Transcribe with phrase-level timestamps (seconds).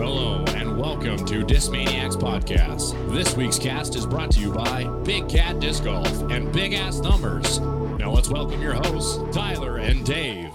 [0.00, 3.12] Hello, and welcome to Discmaniacs Podcast.
[3.12, 7.00] This week's cast is brought to you by Big Cat Disc Golf and Big Ass
[7.00, 7.60] Numbers.
[7.60, 10.50] Now let's welcome your hosts, Tyler and Dave.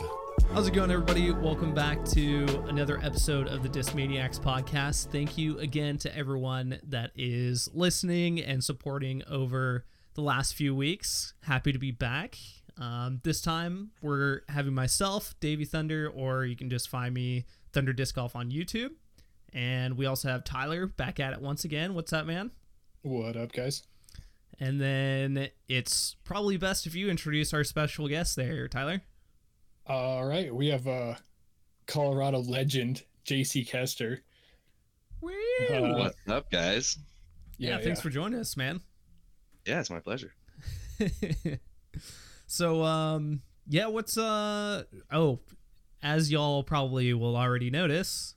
[0.51, 1.31] How's it going, everybody?
[1.31, 5.11] Welcome back to another episode of the Discmaniacs podcast.
[5.11, 9.85] Thank you again to everyone that is listening and supporting over
[10.15, 11.35] the last few weeks.
[11.43, 12.35] Happy to be back.
[12.79, 17.93] Um, this time we're having myself, Davey Thunder, or you can just find me Thunder
[17.93, 18.89] Disc Golf on YouTube.
[19.55, 21.93] And we also have Tyler back at it once again.
[21.93, 22.51] What's up, man?
[23.01, 23.83] What up, guys?
[24.59, 29.01] And then it's probably best if you introduce our special guest there, Tyler.
[29.87, 31.15] All right, we have uh,
[31.87, 34.21] Colorado legend JC Kester.
[35.21, 35.31] Woo!
[35.69, 36.97] Uh, What's up, guys?
[37.57, 38.81] yeah, thanks for joining us, man.
[39.65, 40.33] Yeah, it's my pleasure.
[42.47, 45.39] so um yeah what's uh oh
[46.01, 48.34] as y'all probably will already notice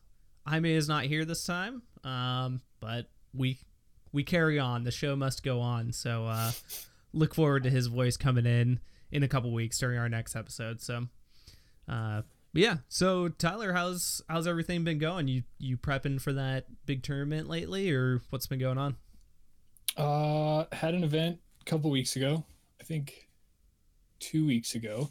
[0.49, 3.59] jaime is not here this time um but we
[4.13, 4.85] we carry on.
[4.85, 5.93] The show must go on.
[5.93, 6.53] So uh
[7.13, 10.81] look forward to his voice coming in in a couple weeks during our next episode.
[10.81, 11.07] So
[11.89, 12.23] uh
[12.55, 12.79] yeah.
[12.89, 15.29] So tyler how's how's everything been going?
[15.29, 18.97] You you prepping for that big tournament lately or what's been going on?
[19.97, 22.45] Uh, had an event a couple weeks ago.
[22.81, 23.29] I think
[24.21, 25.11] two weeks ago,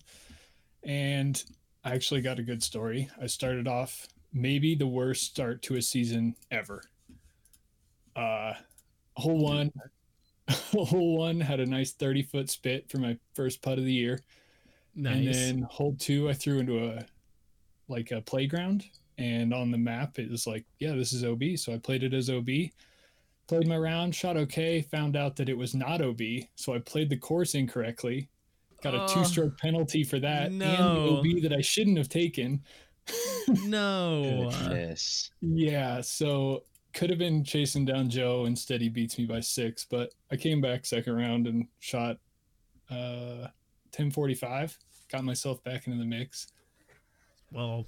[0.81, 1.43] and
[1.83, 3.09] I actually got a good story.
[3.21, 6.81] I started off maybe the worst start to a season ever.
[8.15, 8.53] Uh,
[9.15, 9.71] hole one,
[10.49, 14.19] hole one had a nice thirty foot spit for my first putt of the year.
[14.95, 17.05] nice And then hole two, I threw into a
[17.87, 18.85] like a playground,
[19.17, 21.43] and on the map it was like, yeah, this is OB.
[21.57, 22.49] So I played it as OB.
[23.47, 24.81] Played my round, shot okay.
[24.81, 26.21] Found out that it was not OB,
[26.55, 28.29] so I played the course incorrectly.
[28.83, 30.67] Got a Oh, two-stroke penalty for that, and the
[31.37, 32.61] OB that I shouldn't have taken.
[33.63, 35.31] No Goodness.
[35.41, 36.63] Yeah, so
[36.93, 38.45] could have been chasing down Joe.
[38.45, 39.85] Instead, he beats me by six.
[39.85, 42.17] But I came back second round and shot
[42.89, 43.49] uh
[43.93, 44.77] 1045.
[45.11, 46.47] Got myself back into the mix.
[47.51, 47.85] well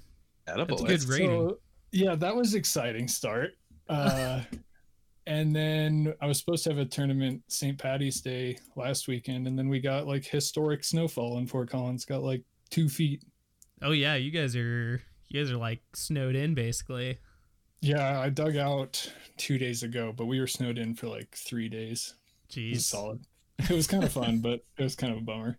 [0.48, 0.86] Attaboy.
[0.86, 1.48] That's a good rating.
[1.48, 1.58] So
[1.92, 3.50] yeah, that was exciting start.
[3.88, 4.42] Uh,
[5.26, 7.78] and then I was supposed to have a tournament St.
[7.78, 12.04] Patty's Day last weekend, and then we got like historic snowfall in Fort Collins.
[12.04, 13.22] Got like two feet.
[13.82, 17.18] Oh yeah, you guys are you guys are like snowed in basically.
[17.80, 21.68] Yeah, I dug out two days ago, but we were snowed in for like three
[21.68, 22.14] days.
[22.54, 22.82] It was Jeez.
[22.82, 23.20] solid.
[23.58, 25.58] It was kind of fun, but it was kind of a bummer.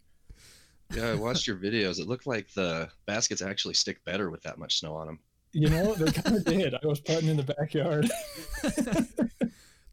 [0.94, 2.00] Yeah, I watched your videos.
[2.00, 5.20] It looked like the baskets actually stick better with that much snow on them.
[5.54, 6.76] You know, they kind of did.
[6.76, 8.09] I was putting in the backyard.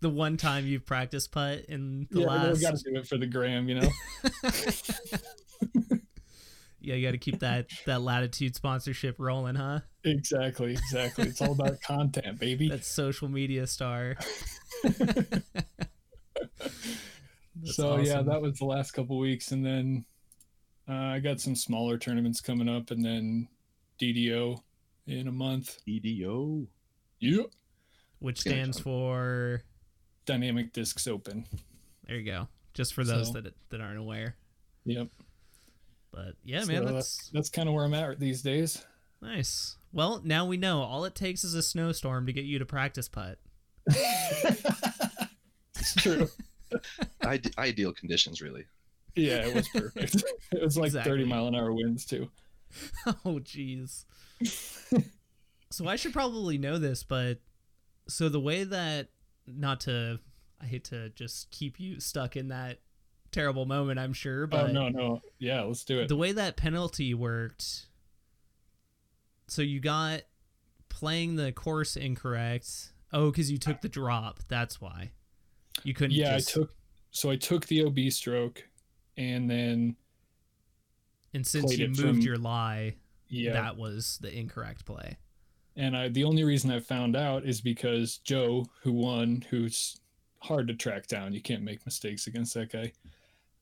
[0.00, 3.06] the one time you practice putt in the yeah, we last got to do it
[3.06, 3.88] for the gram, you know.
[6.88, 9.80] Yeah, you got to keep that that latitude sponsorship rolling, huh?
[10.04, 11.28] exactly, exactly.
[11.28, 12.70] It's all about content, baby.
[12.70, 14.16] That social media star.
[14.82, 15.42] That's
[17.76, 20.06] so yeah, that was the last couple weeks, and then
[20.88, 23.48] uh, I got some smaller tournaments coming up, and then
[24.00, 24.62] DDO
[25.06, 25.76] in a month.
[25.86, 26.68] DDO.
[27.20, 27.46] Yep.
[28.20, 29.60] which stands for
[30.24, 31.44] Dynamic Discs Open.
[32.06, 32.48] there you go.
[32.72, 34.36] Just for those So- that that aren't aware.
[34.86, 35.08] Yep.
[36.12, 38.84] But yeah, So man, that's that's that's kind of where I'm at these days.
[39.20, 39.76] nice.
[39.92, 43.08] Well, now we know all it takes is a snowstorm to get you to practice
[43.08, 43.38] putt.
[43.86, 44.64] it's
[45.96, 46.28] true.
[47.24, 48.64] Ide- ideal conditions, really.
[49.16, 50.22] Yeah, it was perfect.
[50.52, 51.12] it was like Exactly.
[51.12, 52.30] 30 mile an hour winds too.
[53.24, 54.04] oh jeez
[55.70, 57.38] so i should probably know this but
[58.08, 59.08] so the way that
[59.46, 60.18] not to
[60.60, 62.78] i hate to just keep you stuck in that
[63.30, 65.20] terrible moment i'm sure Oh but no, no.
[65.38, 66.08] Yeah, let's do it.
[66.08, 67.86] the way that penalty worked
[69.46, 70.22] so you got
[70.88, 75.10] playing the course incorrect oh because you took the drop that's why
[75.84, 76.74] you couldn't yeah, just, I took
[77.10, 78.66] so I took the OB stroke
[79.16, 79.96] and then
[81.34, 82.96] and since you moved from- your lie
[83.30, 85.18] yeah, that was the incorrect play
[85.76, 90.00] And I, the only reason I found out is because Joe, who won, who's
[90.40, 92.90] hard to track down, you can't make mistakes against that guy.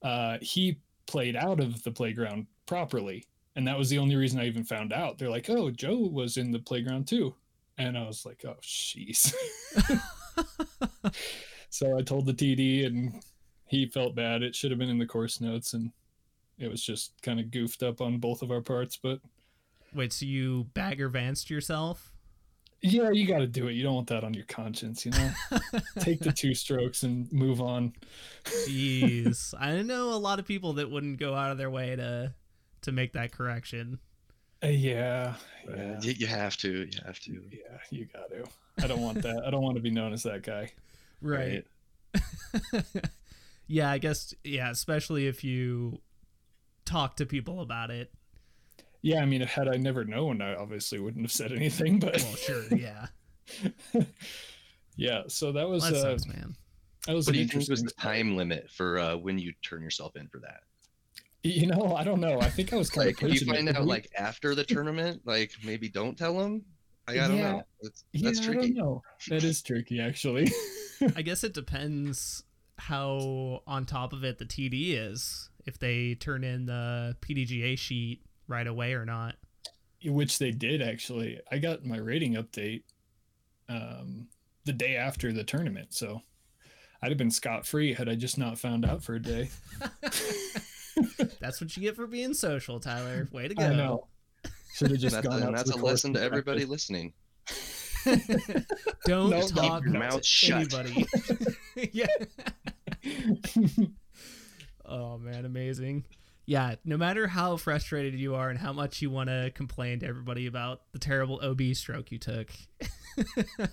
[0.07, 3.27] Uh, he played out of the playground properly,
[3.57, 5.19] and that was the only reason I even found out.
[5.19, 7.35] They're like, "Oh, Joe was in the playground too,"
[7.77, 9.35] and I was like, "Oh, jeez."
[11.71, 13.21] so I told the TD, and
[13.67, 14.45] he felt bad.
[14.45, 15.91] It should have been in the course notes, and
[16.57, 19.19] it was just kind of goofed up on both of our parts, but.
[19.93, 22.13] Wait, so you bagger vanced yourself?
[22.83, 23.73] Yeah, you got to do it.
[23.73, 25.31] You don't want that on your conscience, you know.
[25.99, 27.95] Take the two strokes and move on.
[28.45, 32.35] Jeez, I know a lot of people that wouldn't go out of their way to
[32.83, 33.99] to make that correction.
[34.63, 35.35] Uh, yeah,
[35.69, 36.71] yeah, you, you have to.
[36.71, 37.33] You have to.
[37.51, 37.79] yeah.
[37.91, 38.45] You got to.
[38.83, 39.43] I don't want that.
[39.47, 40.73] I don't want to be known as that guy.
[41.21, 41.65] Right.
[43.67, 46.01] yeah, I guess yeah, especially if you
[46.85, 48.13] talk to people about it.
[49.03, 51.99] Yeah, I mean, had I never known, I obviously wouldn't have said anything.
[52.01, 53.07] But Well, sure, yeah.
[54.97, 56.57] yeah, so that was That uh, sucks, man.
[57.07, 59.83] that was What do you think was the time limit for uh, when you turn
[59.83, 60.61] yourself in for that?
[61.43, 62.41] You know, I don't know.
[62.41, 65.23] I think I was kind Like, of if you find out like after the tournament,
[65.25, 66.63] like maybe don't tell them.
[67.07, 67.53] Like, I don't Yeah.
[67.53, 67.63] know.
[67.83, 68.73] That's, yeah, that's I tricky.
[68.73, 69.03] don't know.
[69.29, 70.51] That is tricky, actually.
[71.15, 72.43] I guess it depends
[72.79, 75.49] how on top of it the TD is.
[75.67, 79.37] If they turn in the PDGA sheet right away or not.
[80.05, 81.41] Which they did actually.
[81.51, 82.83] I got my rating update
[83.69, 84.29] um,
[84.65, 86.21] the day after the tournament, so
[87.03, 89.49] I'd have been scot free had I just not found out for a day.
[91.41, 93.29] That's what you get for being social, Tyler.
[93.33, 93.65] Way to go.
[93.65, 94.07] I know.
[94.75, 96.91] Should have just That's, gone a, out that's a lesson to everybody practiced.
[96.91, 97.13] listening.
[99.07, 100.75] Don't No, talk keep your to mouth shut.
[100.75, 101.07] anybody.
[101.93, 102.07] yeah.
[104.85, 106.05] Oh man, amazing.
[106.47, 110.07] Yeah, no matter how frustrated you are and how much you want to complain to
[110.07, 112.51] everybody about the terrible OB stroke you took,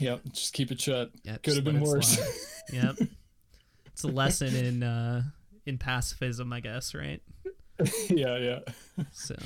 [0.00, 1.10] Yep, just keep it shut.
[1.24, 2.18] yeah, Could have been worse.
[2.72, 2.96] Yep.
[3.86, 5.22] It's a lesson in uh
[5.66, 7.20] in pacifism, I guess, right?
[8.08, 8.58] yeah, yeah.
[9.12, 9.36] So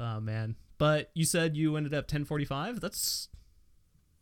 [0.00, 0.56] Oh man.
[0.78, 2.80] But you said you ended up 1045?
[2.80, 3.28] That's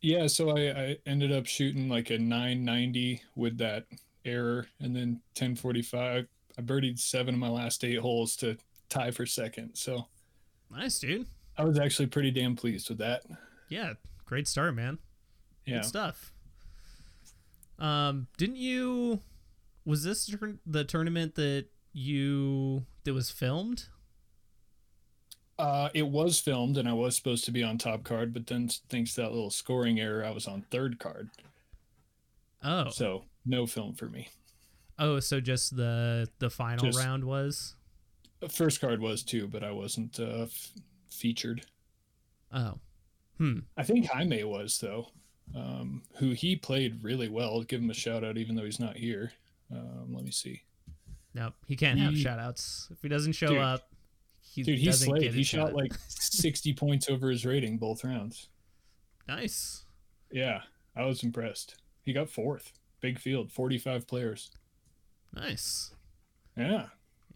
[0.00, 3.86] Yeah, so I, I ended up shooting like a 990 with that
[4.24, 6.26] error and then 1045.
[6.60, 8.58] I birdied seven of my last eight holes to
[8.90, 9.74] tie for second.
[9.76, 10.08] So
[10.70, 11.26] nice, dude.
[11.56, 13.22] I was actually pretty damn pleased with that.
[13.70, 13.94] Yeah,
[14.26, 14.98] great start, man.
[15.64, 15.76] Yeah.
[15.76, 16.32] Good stuff.
[17.78, 19.20] Um, didn't you?
[19.86, 20.34] Was this
[20.66, 23.84] the tournament that you that was filmed?
[25.58, 28.68] Uh, it was filmed and I was supposed to be on top card, but then
[28.90, 31.30] thanks to that little scoring error, I was on third card.
[32.62, 34.28] Oh, So no film for me.
[35.00, 37.74] Oh, so just the the final Just- round was.
[38.48, 40.70] First card was too, but I wasn't uh, f-
[41.10, 41.66] featured.
[42.52, 42.78] Oh,
[43.36, 43.58] hmm.
[43.76, 45.08] I think Jaime was though,
[45.54, 47.62] um, who he played really well.
[47.62, 49.32] Give him a shout out, even though he's not here.
[49.70, 50.62] Um, let me see,
[51.34, 53.58] Nope, he can't have shout outs if he doesn't show Dude.
[53.58, 53.90] up.
[54.40, 54.78] He dude.
[54.78, 55.22] He slayed.
[55.22, 55.74] get He shot shot.
[55.74, 58.48] like sixty points over his rating both rounds.
[59.28, 59.84] nice.
[60.32, 60.62] Yeah,
[60.96, 61.76] I was impressed.
[62.02, 62.72] He got fourth.
[63.02, 64.50] Big field, forty-five players.
[65.34, 65.94] Nice.
[66.56, 66.86] Yeah.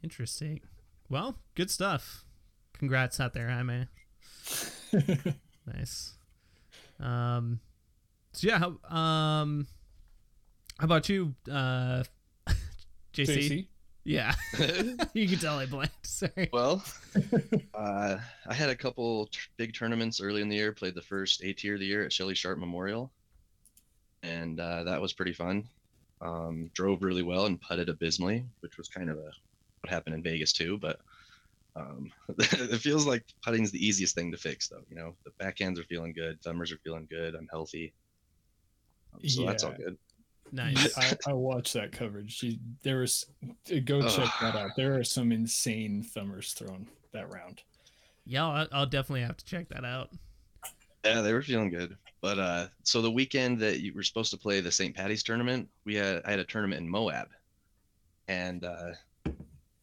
[0.03, 0.61] Interesting.
[1.09, 2.25] Well, good stuff.
[2.73, 3.87] Congrats out there, Jaime.
[5.67, 6.13] Nice.
[7.01, 7.61] Um.
[8.33, 9.67] So yeah, how um,
[10.79, 12.05] how about you, uh,
[13.15, 13.27] JC?
[13.39, 13.67] JC.
[14.05, 14.35] Yeah,
[15.15, 16.07] you can tell I blanked.
[16.07, 16.51] Sorry.
[16.53, 16.85] well,
[17.73, 20.73] uh, I had a couple t- big tournaments early in the year.
[20.73, 23.11] Played the first A tier of the year at Shelley Sharp Memorial,
[24.23, 25.67] and uh, that was pretty fun.
[26.25, 29.31] Um, drove really well and putted abysmally, which was kind of a
[29.81, 30.79] what happened in Vegas too.
[30.79, 30.99] But
[31.77, 34.85] um, it feels like putting's the easiest thing to fix, though.
[34.89, 37.35] You know, the backhands are feeling good, thumbers are feeling good.
[37.35, 37.93] I'm healthy,
[39.13, 39.99] Um, so that's all good.
[40.53, 40.97] Nice.
[41.27, 42.37] I, I watched that coverage.
[42.37, 43.27] She, there was
[43.85, 44.71] go check that out.
[44.77, 47.63] There are some insane thumbers thrown that round.
[48.25, 50.11] Yeah, I'll, I'll definitely have to check that out.
[51.05, 51.97] Yeah, they were feeling good.
[52.25, 54.97] But uh, so the weekend that you were supposed to play the St.
[54.97, 57.29] Patty's tournament, we had I had a tournament in Moab,
[58.29, 58.93] and uh,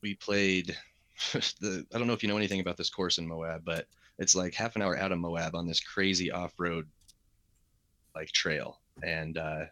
[0.01, 0.75] we played.
[1.34, 3.86] the I don't know if you know anything about this course in Moab, but
[4.18, 6.88] it's like half an hour out of Moab on this crazy off-road
[8.15, 9.65] like trail, and uh,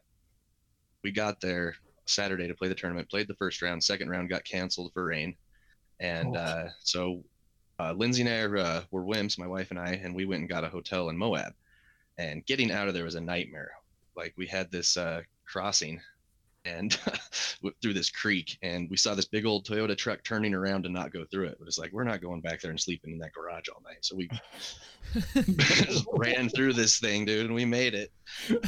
[1.03, 1.74] we got there
[2.05, 3.10] Saturday to play the tournament.
[3.10, 5.36] Played the first round, second round got canceled for rain,
[6.00, 6.39] and Oh.
[6.39, 7.24] uh, so
[7.79, 10.50] uh, Lindsay and I uh, were wimps, my wife and I, and we went and
[10.50, 11.55] got a hotel in Moab.
[12.19, 13.71] And getting out of there was a nightmare.
[14.13, 16.01] Like we had this uh, crossing,
[16.65, 16.93] and
[17.81, 21.13] through this creek, and we saw this big old Toyota truck turning around to not
[21.13, 21.55] go through it.
[21.57, 23.99] But it's like we're not going back there and sleeping in that garage all night.
[24.01, 24.29] So we
[25.47, 28.11] just ran through this thing, dude, and we made it.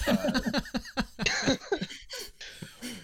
[0.07, 0.39] Uh,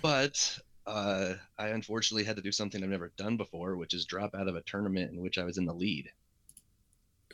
[0.02, 4.34] but uh, I unfortunately had to do something I've never done before, which is drop
[4.34, 6.10] out of a tournament in which I was in the lead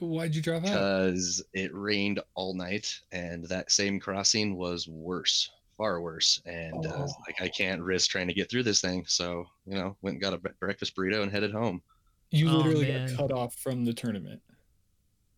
[0.07, 0.73] Why'd you drop out?
[0.73, 6.41] because it rained all night, and that same crossing was worse, far worse.
[6.45, 7.13] And uh, Oh.
[7.27, 10.21] like I can't risk trying to get through this thing, so you know, went and
[10.21, 11.81] got a breakfast burrito and headed home.
[12.31, 13.07] You Oh, literally man.
[13.15, 14.41] got cut off from the tournament.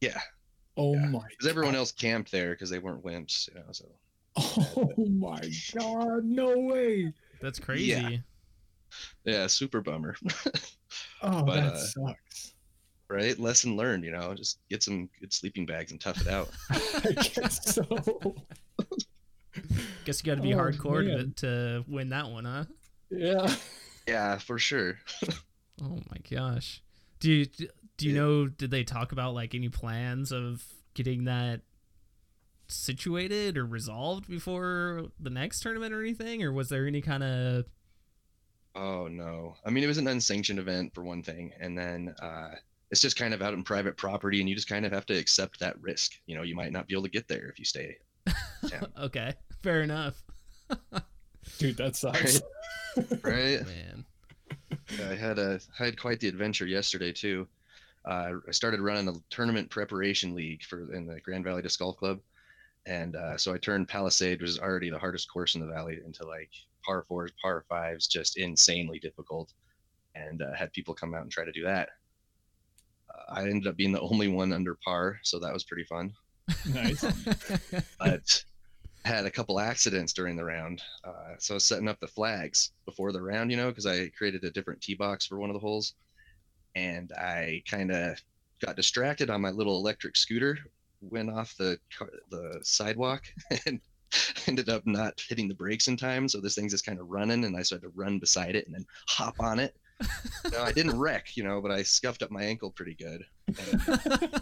[0.01, 0.19] Yeah,
[0.77, 1.05] Oh Yeah.
[1.07, 1.27] my!
[1.29, 3.71] because everyone else camped there because they weren't wimps, you know.
[3.71, 3.85] So
[4.37, 5.41] Oh my
[5.73, 6.23] god!
[6.25, 7.13] No way!
[7.41, 8.21] That's crazy.
[9.23, 10.15] yeah, super bummer.
[11.21, 12.54] Oh, But, that uh, sucks.
[13.09, 13.37] Right?
[13.39, 16.49] Lesson learned, you know, just get some good sleeping bags and tough it out.
[16.71, 18.35] I guess so.
[20.03, 22.65] Guess you got to be Oh, hardcore to, to win that one, huh?
[23.09, 23.53] Yeah.
[24.07, 24.99] yeah, for sure.
[25.83, 26.81] Oh my gosh.
[27.19, 27.67] Do you do
[28.07, 28.19] you Yeah.
[28.21, 31.61] know did they talk about like any plans of getting that
[32.69, 37.65] situated or resolved before the next tournament or anything or was there any kind of
[38.73, 39.55] Oh no.
[39.65, 42.51] I mean, it was an unsanctioned event for one thing, and then uh,
[42.91, 45.17] it's just kind of out in private property, and you just kind of have to
[45.17, 46.13] accept that risk.
[46.27, 47.97] You know, you might not be able to get there if you stay.
[48.27, 48.81] Yeah.
[48.99, 50.23] Okay, fair enough.
[51.59, 52.41] Dude, that sucks.
[53.23, 53.65] right?
[53.65, 54.05] Man.
[55.09, 57.47] I had a I had quite the adventure yesterday too.
[58.05, 61.97] Uh, I started running a tournament preparation league for in the Grand Valley Disc Golf
[61.97, 62.19] Club,
[62.85, 65.99] and uh, so I turned Palisade, which is already the hardest course in the valley,
[66.05, 66.49] into like
[66.83, 69.53] par fours, par fives, just insanely difficult,
[70.15, 71.89] and uh, had people come out and try to do that.
[73.29, 76.13] I ended up being the only one under par, so that was pretty fun.
[76.73, 77.03] nice.
[77.99, 78.43] but
[79.03, 80.81] had a couple accidents during the round.
[81.03, 84.09] Uh, so I was setting up the flags before the round, you know, because I
[84.09, 85.93] created a different tee box for one of the holes,
[86.75, 88.19] and I kind of
[88.65, 90.57] got distracted on my little electric scooter,
[91.01, 93.23] went off the car, the sidewalk,
[93.65, 93.79] and
[94.47, 96.27] ended up not hitting the brakes in time.
[96.27, 98.75] So this thing's just kind of running, and I started to run beside it and
[98.75, 99.75] then hop on it.
[100.51, 103.25] No, I didn't wreck, you know, but I scuffed up my ankle pretty good.
[103.47, 104.41] And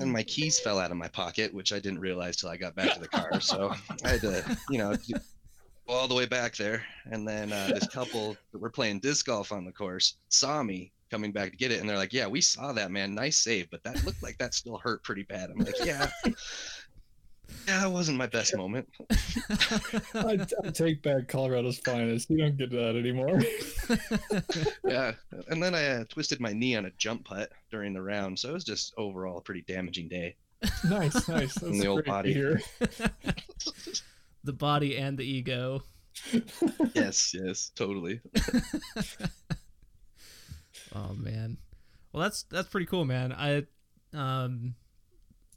[0.00, 2.74] and my keys fell out of my pocket, which I didn't realize till I got
[2.74, 3.40] back to the car.
[3.40, 3.72] So
[4.04, 6.84] I had to, you know, go all the way back there.
[7.10, 10.92] And then uh, this couple that were playing disc golf on the course saw me
[11.10, 13.14] coming back to get it, and they're like, "Yeah, we saw that, man.
[13.14, 16.08] Nice save, but that looked like that still hurt pretty bad." I'm like, "Yeah."
[17.66, 18.88] Yeah, that wasn't my best moment.
[20.14, 22.30] I, I take back Colorado's finest.
[22.30, 23.40] You don't get that anymore.
[24.84, 25.12] Yeah,
[25.48, 28.50] and then I uh, twisted my knee on a jump putt during the round, so
[28.50, 30.36] it was just overall a pretty damaging day.
[30.88, 31.54] nice, nice.
[31.54, 32.32] That's the old body.
[32.32, 32.60] hear.
[34.42, 35.82] the body and the ego.
[36.94, 38.20] yes, yes, totally.
[40.94, 41.58] Oh man.
[42.12, 43.32] Well, that's that's pretty cool, man.
[43.32, 43.66] I
[44.12, 44.74] um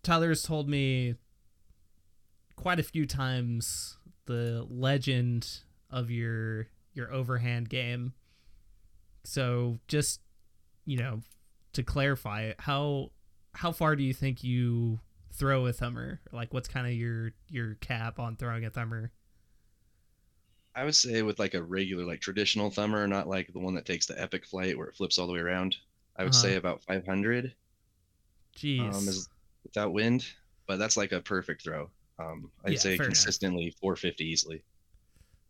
[0.04, 1.16] Tyler's told me
[2.56, 8.14] quite a few times the legend of your your overhand game.
[9.24, 10.22] So, just
[10.86, 11.22] you know,
[11.74, 13.12] to clarify, how
[13.54, 15.00] how far do you think you
[15.34, 16.22] throw a thumber?
[16.32, 19.12] Like what's kind of your your cap on throwing a thumber?
[20.76, 23.86] I would say with like a regular, like traditional thumber, not like the one that
[23.88, 25.78] takes the epic flight where it flips all the way around.
[26.16, 26.36] I would Uh-huh.
[26.36, 27.56] say about 500
[28.56, 28.96] Jeez.
[28.98, 29.30] um, is
[29.64, 30.26] without wind,
[30.68, 31.90] but that's like a perfect throw.
[32.20, 33.08] Um, I'd Yeah, say fair enough.
[33.08, 34.64] consistently 450 easily.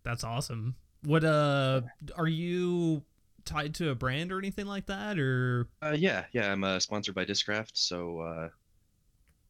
[0.03, 0.75] That's awesome.
[1.03, 1.81] What uh
[2.15, 3.03] are you
[3.45, 7.15] tied to a brand or anything like that or Uh, yeah, yeah, I'm uh, sponsored
[7.15, 8.49] by Discraft, so uh,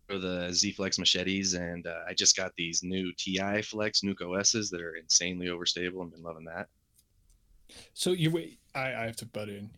[0.07, 4.21] for the Z Flex machetes, and uh, I just got these new TI Flex Nuke
[4.21, 6.01] OSs that are insanely overstable.
[6.01, 6.67] and been loving that.
[7.93, 8.59] So you wait.
[8.75, 9.69] I, I have to butt in.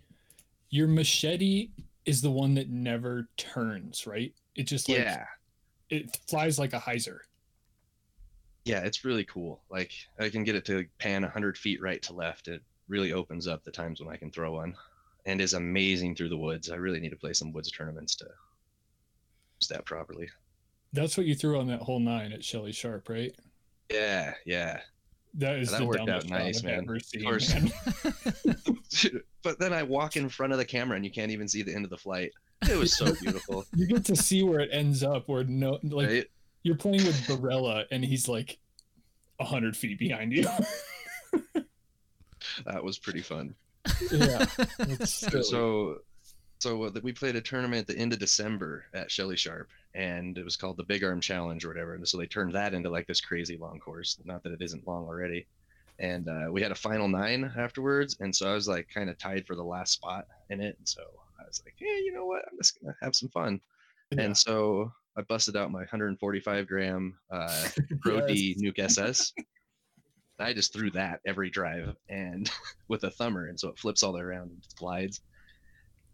[0.70, 1.70] Your machete
[2.06, 4.34] is the one that never turns, right?
[4.56, 5.26] It just like yeah,
[5.90, 7.20] it flies like a hyzer.
[8.66, 9.62] yeah, it's really cool.
[9.70, 12.48] Like I can get it to pan 100 feet right to left.
[12.48, 14.76] It really opens up the times when I can throw one,
[15.26, 16.70] and is amazing through the woods.
[16.70, 18.26] I really need to play some woods tournaments to
[19.62, 20.30] use that properly.
[20.94, 23.32] That's what you threw on that whole nine at Shelly Sharp, right?
[23.92, 24.80] Yeah, yeah.
[25.38, 26.84] That is That the worked out nice, man.
[26.86, 27.54] ever Of seen, course.
[27.54, 27.72] man.
[29.44, 31.76] but then I walk in front of the camera and you can't even see the
[31.76, 32.32] end of the flight.
[32.64, 35.28] It was so beautiful, You get to see where it ends up.
[35.28, 36.26] Where no, like right?
[36.64, 38.58] you're playing with Barella, and he's like
[39.40, 40.48] a hundred feet behind you.
[42.66, 43.56] That was pretty fun.
[44.12, 44.46] yeah.
[45.06, 45.98] So,
[46.60, 50.38] so uh, we played a tournament at the end of December at Shelly Sharp, and
[50.38, 51.96] it was called the Big Arm Challenge or whatever.
[51.96, 54.18] And so they turned that into like this crazy long course.
[54.24, 55.48] Not that it isn't long already.
[56.00, 59.18] And uh, we had a final nine afterwards, and so I was like kind of
[59.18, 60.76] tied for the last spot in it.
[60.78, 61.02] And so
[61.40, 62.44] I was like, hey, you know what?
[62.52, 63.60] I'm just gonna have some fun.
[64.12, 64.24] Yeah.
[64.24, 67.68] And so I busted out my 145 gram uh,
[68.02, 69.34] Pro D Nuke SS.
[70.40, 72.52] I just threw that every drive and
[72.90, 75.22] with a thumber, and so it flips all the way around and glides.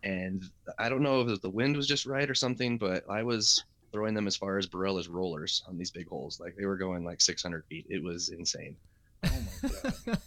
[0.04, 0.44] And
[0.80, 4.14] I don't know if the wind was just right or something, but I was throwing
[4.14, 6.40] them as far as Barella's rollers on these big holes.
[6.40, 7.86] Like they were going like 600 feet.
[7.90, 8.76] It was insane.
[9.24, 9.30] Oh
[9.62, 9.70] my
[10.06, 10.18] god.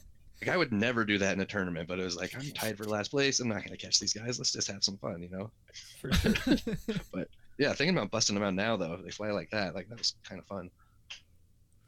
[0.40, 2.76] Like I would never do that in a tournament, but it was like I'm tied
[2.76, 3.40] for last place.
[3.40, 4.38] I'm not gonna catch these guys.
[4.38, 5.50] Let's just have some fun, you know?
[6.00, 7.24] For sure.
[7.56, 9.96] Yeah, thinking about busting them out now though, if they fly like that, like that
[9.98, 10.70] was kind of fun.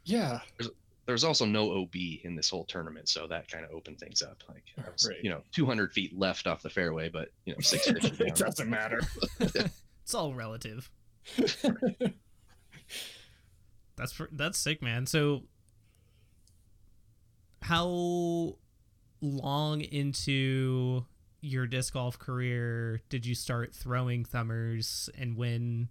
[0.05, 0.39] Yeah.
[0.59, 4.21] there was also no OB in this whole tournament, so that kind of opened things
[4.21, 4.41] up.
[4.47, 5.17] Like, I was, Right.
[5.21, 8.27] you know, 200 feet left off the fairway, but you know, six fish it down.
[8.47, 9.01] doesn't matter.
[10.03, 10.89] It's all relative.
[13.97, 15.05] That's fr- that's sick, man.
[15.05, 15.43] So,
[17.61, 18.55] how
[19.21, 21.05] long into
[21.41, 25.89] your disc golf career did you start throwing thumbers, and when?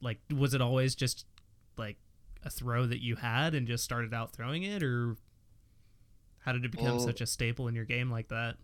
[0.00, 1.24] Like, was it always just
[1.78, 1.96] like
[2.44, 5.16] a throw that you had and just started out throwing it, or
[6.40, 8.56] how did it become Well- such a staple in your game like that?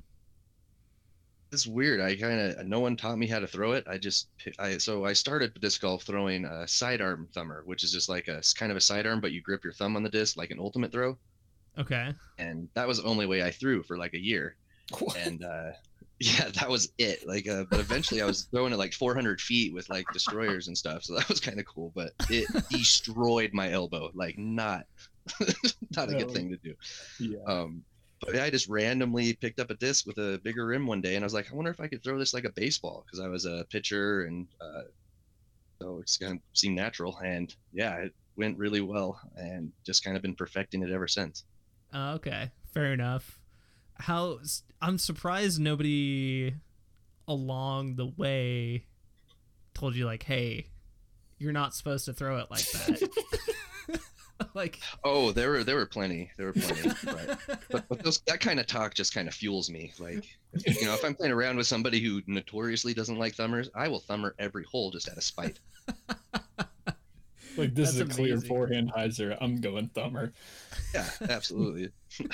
[1.51, 2.01] It's weird.
[2.01, 3.85] I kind of no one taught me how to throw it.
[3.87, 4.29] I just
[4.59, 8.43] I so I started disc golf throwing a sidearm thumber, which is just like a
[8.57, 10.93] kind of a sidearm, but you grip your thumb on the disc like an ultimate
[10.93, 11.19] throw,
[11.79, 12.15] Okay.
[12.39, 14.57] and that was the only way I threw for like a year.
[14.99, 15.17] What?
[15.17, 15.73] and uh
[16.21, 19.75] yeah that was it like uh but eventually i was throwing it like 400 feet
[19.75, 23.73] with like destroyers and stuff so that was kind of cool but it destroyed my
[23.73, 24.87] elbow like not
[25.97, 26.75] not a good thing to do
[27.19, 27.39] yeah.
[27.47, 27.83] um
[28.21, 31.17] but yeah, i just randomly picked up a disc with a bigger rim one day
[31.17, 33.19] and i was like i wonder if i could throw this like a baseball because
[33.19, 34.83] i was a pitcher and uh
[35.81, 40.17] so it's kind of seemed natural and yeah it went really well and just kind
[40.17, 41.45] of been perfecting it ever since
[41.93, 43.39] Uh, okay, fair enough.
[43.95, 44.39] How
[44.81, 46.55] I'm surprised nobody
[47.29, 48.87] along the way
[49.75, 50.69] told you like, "Hey,
[51.39, 54.01] you're not supposed to throw it like that."
[54.55, 57.39] like, oh there were there were plenty there were plenty but
[57.71, 59.93] but, but those, that kind of talk just kind of fuels me.
[59.99, 60.25] Like,
[60.67, 64.01] you know, if I'm playing around with somebody who notoriously doesn't like thumbers, I will
[64.01, 65.61] thumber every hole just out of spite.
[67.57, 68.49] Like this is a That's clear amazing.
[68.49, 69.37] forehand hyzer.
[69.41, 70.33] I'm going thumber.
[70.95, 71.91] Yeah, absolutely.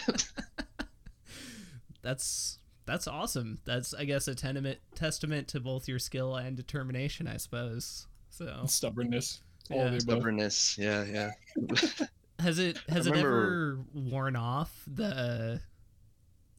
[2.03, 3.59] that's that's awesome.
[3.65, 8.07] That's I guess a testament testament to both your skill and determination, I suppose.
[8.31, 9.41] So Stubbornness.
[9.71, 9.91] All Yeah.
[9.91, 10.01] the.
[10.01, 10.79] Stubbornness.
[10.79, 11.31] Yeah, yeah.
[12.39, 15.61] has it has it remember- ever worn off the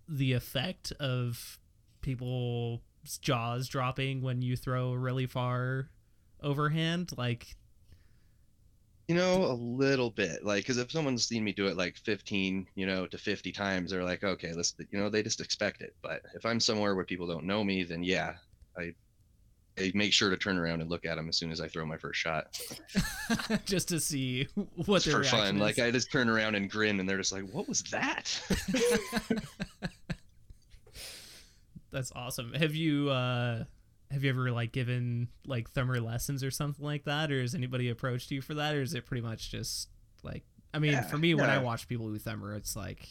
[0.07, 1.59] the effect of
[2.01, 2.79] people's
[3.21, 5.89] jaws dropping when you throw really far
[6.41, 7.55] overhand like
[9.09, 10.45] You know, a little bit.
[10.45, 13.89] Like, because if someone's seen me do it like 15, you know, to 50 times,
[13.89, 15.95] they're like, okay, let's, you know, they just expect it.
[16.03, 18.35] But if I'm somewhere where people don't know me, then yeah,
[18.77, 18.93] I,
[19.79, 21.87] I make sure to turn around and look at them as soon as I throw
[21.87, 22.55] my first shot.
[23.65, 24.47] just to see
[24.85, 25.39] what Just their for fun.
[25.39, 25.79] reaction Like.
[25.79, 28.39] I just turn around and grin, and they're just like, "What was that?"
[31.91, 32.53] That's awesome.
[32.53, 33.63] Have you uh
[34.11, 37.89] have you ever like given like thumber lessons or something like that or has anybody
[37.89, 39.89] approached you for that or is it pretty much just
[40.23, 40.43] like
[40.73, 43.07] I mean Yeah, for me when I watch people who thumber it's like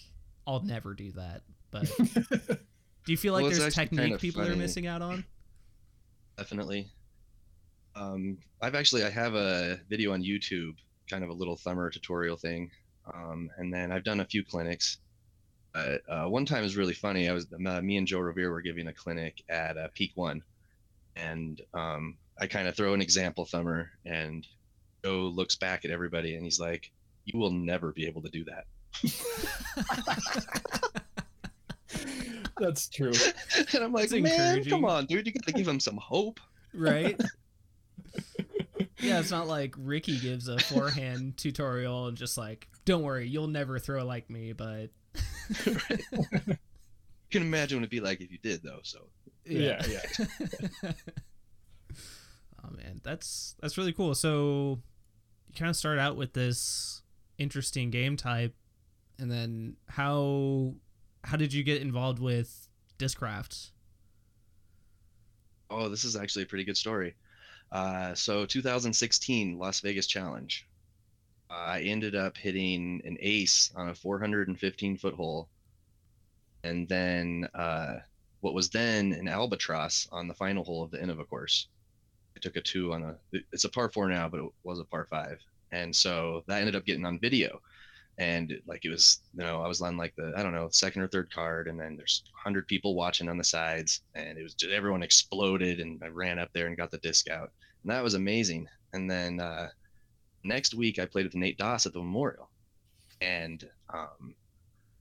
[0.49, 1.43] I'll never do that.
[1.71, 1.91] But
[2.49, 5.27] do you feel like Well, there's technique kinda people are missing out on?
[6.39, 6.89] Definitely.
[7.95, 10.77] Um, I've actually I have a video on YouTube,
[11.11, 12.71] kind of a little thumber tutorial thing,
[13.13, 14.99] um, and then I've done a few clinics.
[15.75, 17.29] Uh, uh, one time is really funny.
[17.29, 20.43] I was uh, me and Joe Rovere were giving a clinic at uh, Peak One,
[21.19, 24.47] and um, I kind of throw an example thumber, and
[25.05, 26.91] Joe looks back at everybody and he's like,
[27.25, 28.67] "You will never be able to do that."
[32.59, 33.13] That's true.
[33.75, 35.27] and I'm like, That's "Man, come on, dude!
[35.27, 36.41] You got to give him some hope."
[36.75, 37.21] right?
[39.01, 43.49] yeah, it's not like Ricky gives a forehand tutorial and just like, don't worry, you'll
[43.49, 44.91] never throw like me, but
[47.29, 48.81] You can imagine what it'd be like if you did, though.
[48.83, 49.01] So
[49.49, 50.03] Yeah, yeah.
[52.65, 54.15] oh man, that's that's really cool.
[54.15, 54.81] So
[55.49, 57.03] you kind of start out with this
[57.39, 58.55] interesting game type,
[59.19, 60.75] and then how
[61.25, 63.71] how did you get involved with Discraft?
[65.71, 67.15] Oh, this is actually a pretty good story.
[67.71, 70.67] Uh, so 2016 Las Vegas Challenge.
[71.51, 75.49] I ended up hitting an ace on a 415 foot hole,
[76.63, 77.97] and then uh,
[78.40, 81.68] what was then an albatross on the final hole of the Innova course.
[82.37, 83.16] I took a two on a.
[83.53, 85.40] It's a par four now, but it was a par five,
[85.72, 87.61] and so that ended up getting on video.
[88.18, 91.03] And like it was, you know, I was on like the I don't know second
[91.03, 94.55] or third card, and then there's 100 people watching on the sides, and it was
[94.55, 97.51] just everyone exploded, and I ran up there and got the disc out,
[97.83, 98.68] and that was amazing.
[98.92, 99.68] And then uh,
[100.44, 102.48] next week I played with Nate Doss at the Memorial,
[103.20, 104.35] and um,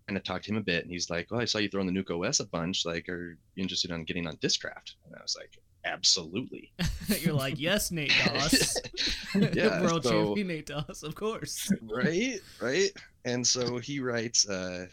[0.08, 1.92] kind of talked to him a bit, and he's like, "Oh, I saw you throwing
[1.92, 2.86] the Nuke OS a bunch.
[2.86, 6.72] Like, are you interested on getting on Discraft?" And I was like, "Absolutely."
[7.20, 8.78] You're like, yes, Nate Doss,
[9.36, 11.72] Yeah, world so- champion Nate Doss, of course.
[11.82, 12.92] right right
[13.26, 14.86] and so he writes uh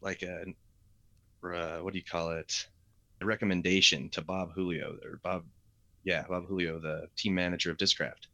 [0.00, 0.44] like a
[1.44, 2.66] uh, what do you call it
[3.20, 5.44] a recommendation to bob julio or bob
[6.04, 8.26] yeah bob julio the team manager of discraft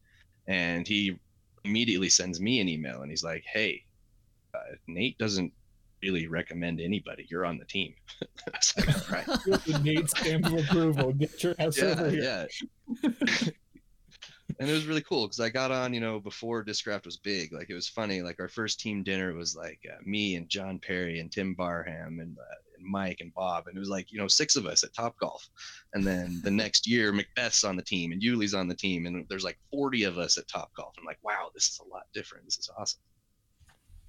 [0.47, 1.19] and he
[1.65, 3.83] immediately sends me an email and he's like hey
[4.55, 5.53] uh, Nate doesn't
[6.05, 7.27] really recommend anybody.
[7.31, 7.95] You're on the team.
[8.55, 9.27] It's like, all right.
[9.27, 11.13] The Nate stamp of approval.
[11.13, 12.47] Get your ass over yeah, here.
[13.03, 13.49] yeah.
[14.61, 17.53] and it was really cool because I got on, you know, before Discraft was big.
[17.53, 18.23] Like it was funny.
[18.23, 22.21] Like our first team dinner was like uh, me and John Perry and Tim Barham
[22.21, 24.85] and, uh, and Mike and Bob, and it was like you know six of us
[24.85, 25.49] at Top Golf.
[25.95, 29.25] And then the next year, Macbeth's on the team and Yuli's on the team, and
[29.29, 30.95] there's like 40 of us at Top Golf.
[30.99, 32.45] I'm like, wow, this is a lot different.
[32.45, 33.01] This is awesome.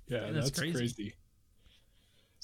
[0.07, 0.77] Yeah, Yeah, that's that's, crazy.
[0.77, 1.15] crazy.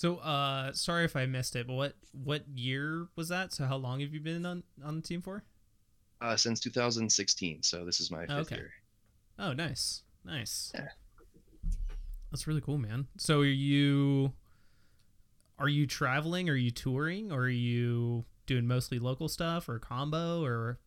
[0.02, 3.54] So, uh, sorry if I missed it, but what what year was that?
[3.54, 5.44] So, how long have you been on on the team for?
[6.20, 8.56] Uh, since 2016, so this is my fifth Okay.
[8.56, 8.72] year.
[9.38, 10.72] Oh, nice, nice.
[10.74, 10.88] Yeah.
[12.32, 13.10] That's really cool, man.
[13.20, 14.34] So, are you
[15.60, 16.50] are you traveling?
[16.50, 17.32] Are you touring?
[17.32, 20.80] Or are you doing mostly local stuff or combo or?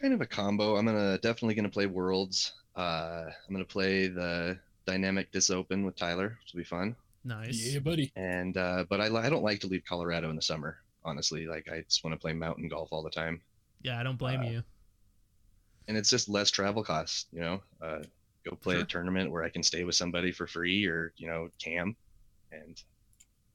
[0.00, 0.76] Kind of a combo.
[0.76, 2.54] I'm gonna definitely gonna play Worlds.
[2.74, 6.96] Uh, I'm gonna play the Dynamic Discs Open with Tyler, which will be fun.
[7.24, 7.72] Nice.
[7.72, 8.12] Yeah, buddy.
[8.16, 10.78] and uh, but I, I don't like to leave Colorado in the summer.
[11.04, 13.40] Honestly, like I just want to play mountain golf all the time,
[13.82, 14.62] Yeah, I don't blame Uh, you.
[15.88, 17.26] and it's just less travel costs.
[17.32, 18.02] You know, uh,
[18.44, 18.82] go play Sure.
[18.84, 21.94] a tournament where I can stay with somebody for free, or you know, cam,
[22.52, 22.80] and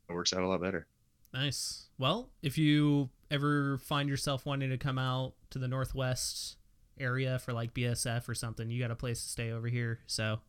[0.10, 0.88] it works out a lot better.
[1.34, 1.88] Nice.
[1.97, 6.58] Well, if you ever find yourself wanting to come out to the Northwest
[6.99, 9.99] area for like BSF or something, you got a place to stay over here.
[10.08, 10.39] So,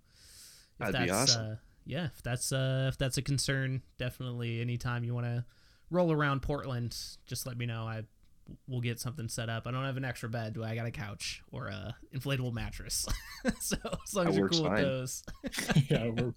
[0.81, 1.53] if That'd be that's awesome.
[1.53, 1.55] uh,
[1.91, 5.45] yeah, if that's uh, if that's a concern, definitely anytime you want to
[5.91, 7.83] roll around Portland, just let me know.
[7.83, 8.05] I
[8.69, 9.67] we'll get something set up.
[9.67, 13.07] I don't have an extra bed, do I got a couch or a inflatable mattress.
[13.61, 15.23] so as long That as you're works cool with those,
[15.91, 16.35] yeah, we're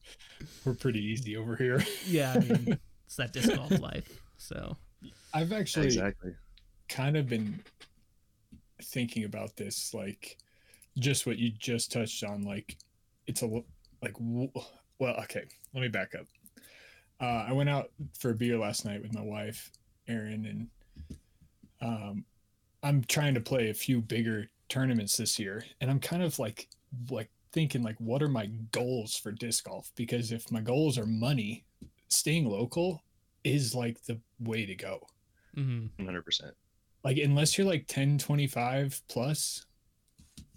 [0.66, 1.84] we're pretty easy over here.
[2.08, 4.22] yeah, I mean it's that disc golf life.
[4.38, 4.76] So
[5.36, 6.32] I've actually exactly.
[6.89, 7.62] kind of been
[8.82, 10.36] thinking about this, like
[10.98, 12.42] just what you just touched on.
[12.42, 12.76] Like
[13.28, 13.66] it's a lo-
[14.02, 14.50] like w-
[15.04, 15.44] well, okay.
[15.74, 16.26] Let me back up.
[17.20, 19.70] Uh, I went out for a beer last night with my wife,
[20.08, 21.18] Erin, and
[21.82, 22.26] um,
[22.82, 26.70] I'm trying to play a few bigger tournaments this year, and I'm kind of like
[27.10, 29.92] like thinking like, what are my goals for disc golf?
[29.96, 31.66] Because if my goals are money,
[32.08, 33.04] staying local
[33.44, 35.06] is like the way to go
[35.58, 35.89] mhm.
[35.98, 36.24] 100.
[36.24, 36.54] percent
[37.04, 39.66] like unless you're like 10 25 plus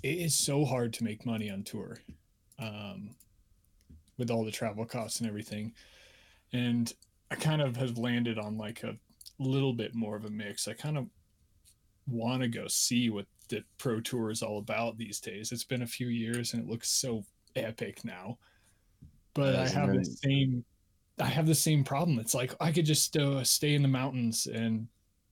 [0.05, 1.99] it is so hard to make money on tour
[2.61, 3.11] um
[4.19, 5.73] with all the travel costs and everything.
[6.53, 6.93] And
[7.31, 8.97] i kind of have landed on like a
[9.39, 10.69] little bit more of a mix.
[10.69, 11.07] I kind of
[12.07, 15.53] want to go see what the pro tour is all about these days.
[15.53, 17.25] It's been a few years and it looks so
[17.55, 18.39] epic now.
[19.35, 20.65] But i have and the same
[21.21, 22.19] i have the same problem.
[22.19, 24.87] It's like i could just uh, stay in the mountains and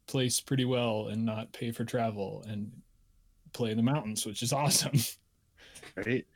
[0.07, 2.71] place pretty well and not pay for travel and
[3.53, 4.99] play in the mountains, which is awesome.
[5.97, 6.27] right?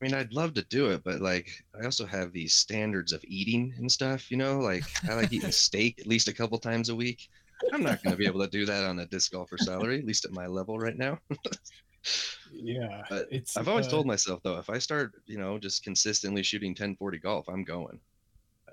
[0.00, 3.22] I mean, I'd love to do it, but like, I also have these standards of
[3.26, 4.30] eating and stuff.
[4.30, 7.28] You know, like I like eating steak at least a couple times a week.
[7.74, 10.06] I'm not going to be able to do that on a disc golfer salary, at
[10.06, 11.18] least at my level right now.
[12.52, 13.58] yeah, But it's.
[13.58, 17.18] I've always uh, told myself though, if I start, you know, just consistently shooting 1040
[17.18, 18.00] golf, I'm going.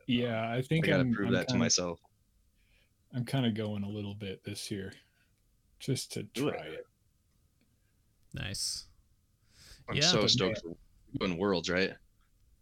[0.05, 1.99] Yeah, I think I think got to prove I'm that to kinda- myself.
[3.13, 4.93] I'm kind of going a little bit this year,
[5.79, 6.53] just to Do it.
[6.53, 6.85] try it.
[8.33, 8.85] nice.
[9.89, 10.75] I'm Yeah, so but stoked for
[11.19, 11.93] doing worlds, right?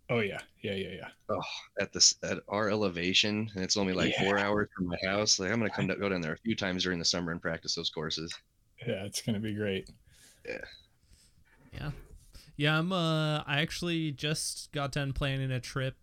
[0.09, 1.09] Oh yeah, yeah, yeah, yeah.
[1.29, 1.41] Oh,
[1.79, 5.39] at this at our elevation, and it's only like four hours from my house.
[5.39, 7.41] Like I'm gonna come to, go down there a few times during the summer and
[7.41, 8.33] practice those courses.
[8.85, 9.89] Yeah, it's gonna be great.
[10.47, 10.61] Yeah.
[11.73, 11.91] Yeah,
[12.57, 15.95] Yeah, I'm uh I actually just got done planning a trip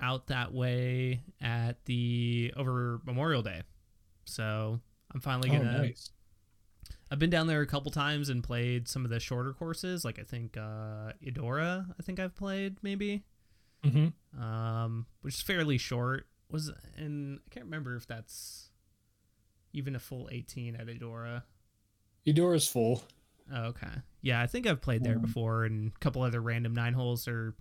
[0.00, 3.62] out that way at the over Memorial Day.
[4.24, 4.80] So
[5.12, 6.10] I'm finally Oh, gonna nice.
[7.10, 10.18] I've been down there a couple times and played some of the shorter courses, like
[10.18, 13.24] I think uh Edora, I think I've played maybe.
[13.84, 14.08] hmm
[14.40, 16.26] Um which is fairly short.
[16.50, 18.70] Was and I can't remember if that's
[19.72, 21.42] even a full 18 at Edora.
[22.26, 23.02] Edora's full.
[23.52, 23.86] Oh, okay.
[24.22, 27.28] Yeah, I think I've played there Um, before, and a couple other random nine holes
[27.28, 27.54] are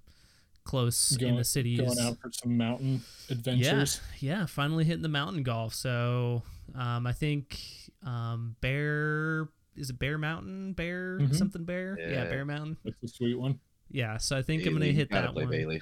[0.63, 1.79] close in the cities.
[1.79, 4.01] Going out for some mountain adventures.
[4.19, 5.75] Yeah, yeah, finally hitting the mountain golf.
[5.75, 6.41] So,
[6.73, 7.59] um, I think
[8.03, 11.35] um, Bear is it Bear Mountain, Bear Mhm.
[11.35, 12.09] something Bear, yeah.
[12.09, 12.23] Yeah.
[12.25, 12.77] Bear Mountain.
[12.85, 13.59] That's a sweet one.
[13.91, 15.51] Yeah, so I think I'm gonna hit gotta that play one.
[15.51, 15.81] Bailey.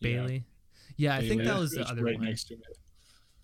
[0.00, 0.44] Bailey.
[0.96, 2.24] Yeah, I think that that's- was the that's other right one.
[2.26, 2.78] next to it.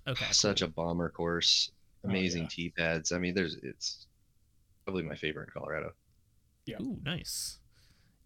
[0.06, 1.70] Okay, Such a bomber course.
[2.04, 2.48] Oh, Amazing yeah.
[2.48, 3.12] tee pads.
[3.12, 4.06] I mean, there's it's
[4.84, 5.92] probably my favorite in Colorado.
[6.66, 6.80] Yeah.
[6.80, 7.58] Ooh, nice.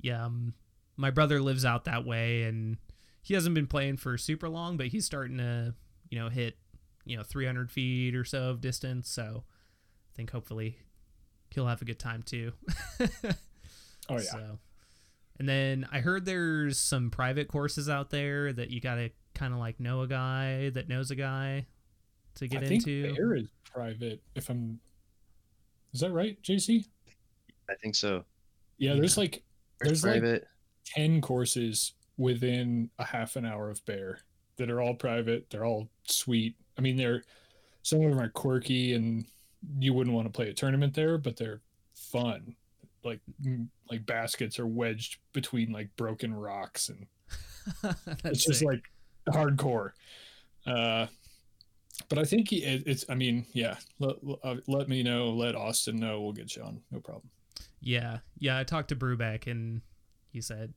[0.00, 0.54] Yeah, um,
[0.96, 2.76] my brother lives out that way, and
[3.22, 5.74] he hasn't been playing for super long, but he's starting to,
[6.10, 6.56] you know, hit,
[7.04, 9.08] you know, 300 feet or so of distance.
[9.08, 10.78] So I think hopefully
[11.50, 12.52] he'll have a good time too.
[14.08, 14.20] Oh yeah.
[14.20, 14.58] So,
[15.38, 19.58] And then I heard there's some private courses out there that you gotta kind of
[19.58, 21.66] like know a guy that knows a guy
[22.34, 23.14] to get I think into.
[23.14, 24.22] Bear is private.
[24.34, 24.78] If I'm,
[25.92, 26.84] is that right, JC?
[27.70, 28.24] I think so.
[28.76, 29.42] Yeah, there's like
[29.80, 30.44] There's, like,
[30.84, 34.18] ten courses within a half an hour of Bear
[34.56, 35.48] that are all private.
[35.50, 36.56] They're all sweet.
[36.78, 37.22] I mean, they're
[37.82, 39.26] some of them are quirky and
[39.78, 41.60] you wouldn't want to play a tournament there, but they're
[41.94, 42.56] fun.
[43.04, 43.20] Like
[43.90, 47.06] like baskets are wedged between like broken rocks and
[48.24, 48.68] it's just sick.
[48.68, 48.90] like
[49.28, 49.90] hardcore.
[50.66, 51.06] Uh,
[52.08, 53.04] but I think he, it, it's.
[53.08, 53.76] I mean, yeah.
[53.98, 55.30] Let, uh, let me know.
[55.30, 56.20] Let Austin know.
[56.20, 56.80] We'll get you on.
[56.90, 57.30] No problem.
[57.80, 58.58] Yeah, yeah.
[58.58, 59.82] I talked to Brubeck and
[60.30, 60.74] he said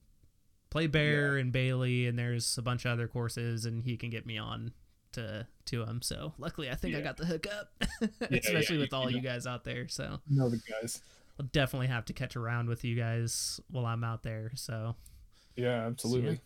[0.69, 4.25] play Bear and Bailey, and there's a bunch of other courses, and he can get
[4.25, 4.73] me on
[5.17, 6.01] to to him.
[6.01, 7.69] So luckily, I think I got the hookup,
[8.01, 9.87] yeah, especially you- with all you you guys out there.
[9.89, 11.01] So Know the guys.
[11.39, 14.51] I'll definitely have to catch around with you guys while I'm out there.
[14.55, 14.95] So
[15.55, 16.39] Yeah, absolutely.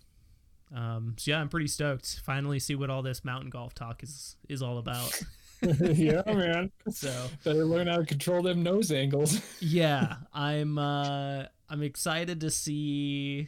[0.76, 2.20] um, so yeah, I'm pretty stoked.
[2.26, 5.20] Finally, see what all this mountain golf talk is is all about.
[5.94, 6.72] Yeah, man.
[6.90, 9.40] so Better learn how to control them nose angles.
[9.60, 13.48] yeah, I'm uh I'm excited to see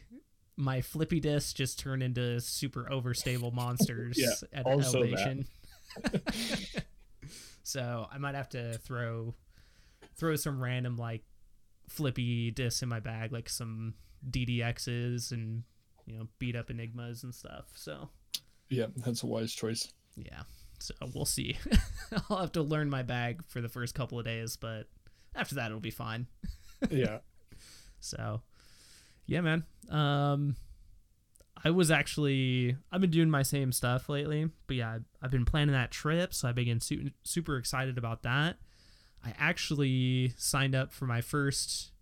[0.56, 5.46] my flippy disc just turn into super overstable monsters Yeah, at elevation.
[7.62, 9.34] so I might have to throw
[10.16, 11.22] throw some random like
[11.88, 13.94] flippy discs in my bag, like some
[14.30, 15.62] DDXs and
[16.06, 17.66] you know beat up enigmas and stuff.
[17.74, 18.08] So
[18.68, 19.92] yeah, that's a wise choice.
[20.16, 20.42] yeah,
[20.78, 21.56] so we'll see.
[22.30, 24.88] I'll have to learn my bag for the first couple of days, but
[25.34, 26.26] after that it'll be fine.
[26.90, 27.18] Yeah.
[28.00, 28.42] So,
[29.26, 29.64] yeah, man.
[29.90, 30.56] Um,
[31.64, 35.44] I was actually I've been doing my same stuff lately, but yeah, I've, I've been
[35.44, 38.56] planning that trip, so I've been su- super excited about that.
[39.24, 41.92] I actually signed up for my first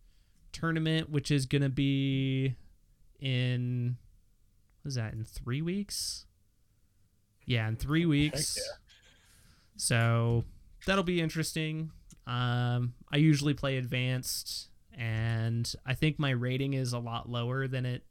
[0.51, 2.57] tournament, which is gonna be
[3.21, 3.97] in
[4.83, 6.27] what is that in three weeks?
[7.47, 8.57] Yeah, in three weeks.
[8.59, 8.77] yeah.
[9.77, 10.45] So
[10.87, 11.93] that'll be interesting.
[12.27, 17.87] Um, I usually play advanced, and I think my rating is a lot lower than
[17.87, 18.05] it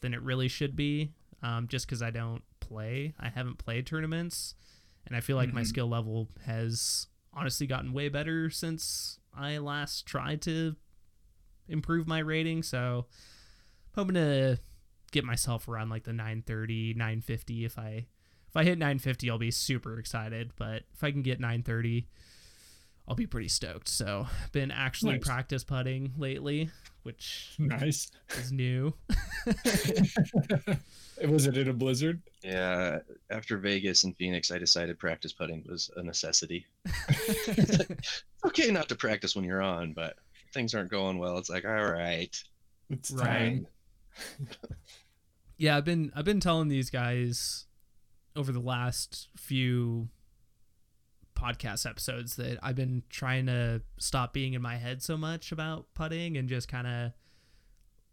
[0.00, 1.12] than it really should be.
[1.42, 4.54] Um, just because I don't play, I haven't played tournaments,
[5.06, 5.66] and I feel like my Mhm.
[5.66, 10.76] skill level has honestly gotten way better since I last tried to
[11.68, 12.62] improve my rating.
[12.62, 14.58] So I'm hoping to
[15.12, 18.06] get myself around like the 930, 950 if I
[18.48, 20.52] if I hit 950, I'll be super excited.
[20.56, 22.08] But if I can get 930,
[23.10, 23.88] I'll be pretty stoked.
[23.88, 25.24] So, been actually Nice.
[25.26, 26.70] practice putting lately,
[27.02, 28.08] which Nice.
[28.38, 28.94] is new.
[31.28, 32.22] Was it in a blizzard?
[32.44, 33.00] Yeah.
[33.28, 36.64] After Vegas and Phoenix, I decided practice putting was a necessity.
[37.08, 40.16] It's okay not to practice when you're on, but
[40.54, 41.36] things aren't going well.
[41.38, 42.34] It's like, all right.
[42.90, 43.26] It's Right.
[43.26, 43.66] time.
[45.58, 47.66] yeah, I've been I've been telling these guys
[48.36, 50.08] over the last few
[51.40, 55.86] podcast episodes that I've been trying to stop being in my head so much about
[55.94, 57.12] putting and just kind of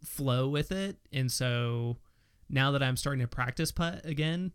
[0.04, 0.98] flow with it.
[1.12, 1.98] And so
[2.50, 4.52] now that I'm starting to practice putt again,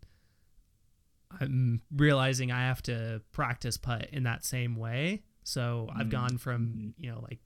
[1.39, 5.23] I'm realizing I have to practice putt in that same way.
[5.43, 6.11] So I've Mm.
[6.11, 6.93] gone from, Mhm.
[6.97, 7.39] you know, like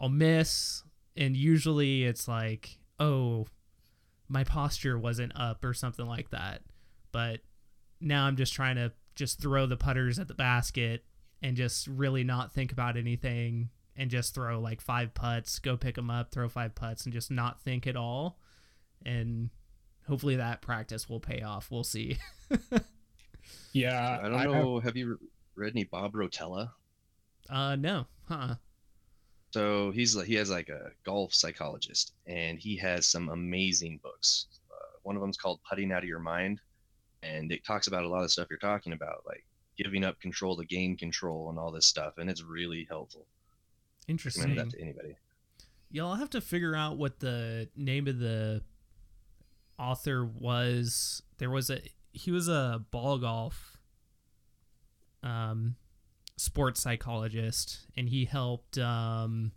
[0.00, 0.84] I'll miss
[1.16, 3.46] and usually it's like, oh,
[4.28, 6.62] my posture wasn't up or something like that.
[7.12, 7.42] But
[8.00, 11.04] now I'm just trying to just throw the putters at the basket
[11.42, 15.94] and just really not think about anything and just throw like five putts, go pick
[15.94, 18.38] them up, throw five putts and just not think at all.
[19.06, 19.50] And
[20.08, 21.70] hopefully that practice will pay off.
[21.70, 22.18] We'll see.
[23.72, 24.18] Yeah.
[24.22, 24.80] I don't have- know.
[24.80, 25.18] Have you
[25.54, 26.70] read any Bob Rotella?
[27.50, 28.06] Uh no.
[28.28, 28.54] Huh.
[29.52, 34.46] So he's like he has like a golf psychologist, and he has some amazing books.
[34.70, 36.60] Uh, one of them's called Putting Out of Your Mind,
[37.24, 39.44] and it talks about a lot of stuff you're talking about, like
[39.76, 43.26] giving up control to gain control and all this stuff, and it's really helpful.
[44.08, 44.54] Recommend Interesting.
[44.56, 45.16] that to anybody.
[45.90, 48.62] Yeah, I'll have to figure out what the name of the
[49.78, 51.22] author was.
[51.38, 51.80] There was a
[52.12, 53.78] he was a ball golf
[55.22, 55.76] um
[56.36, 59.52] sports psychologist and he helped um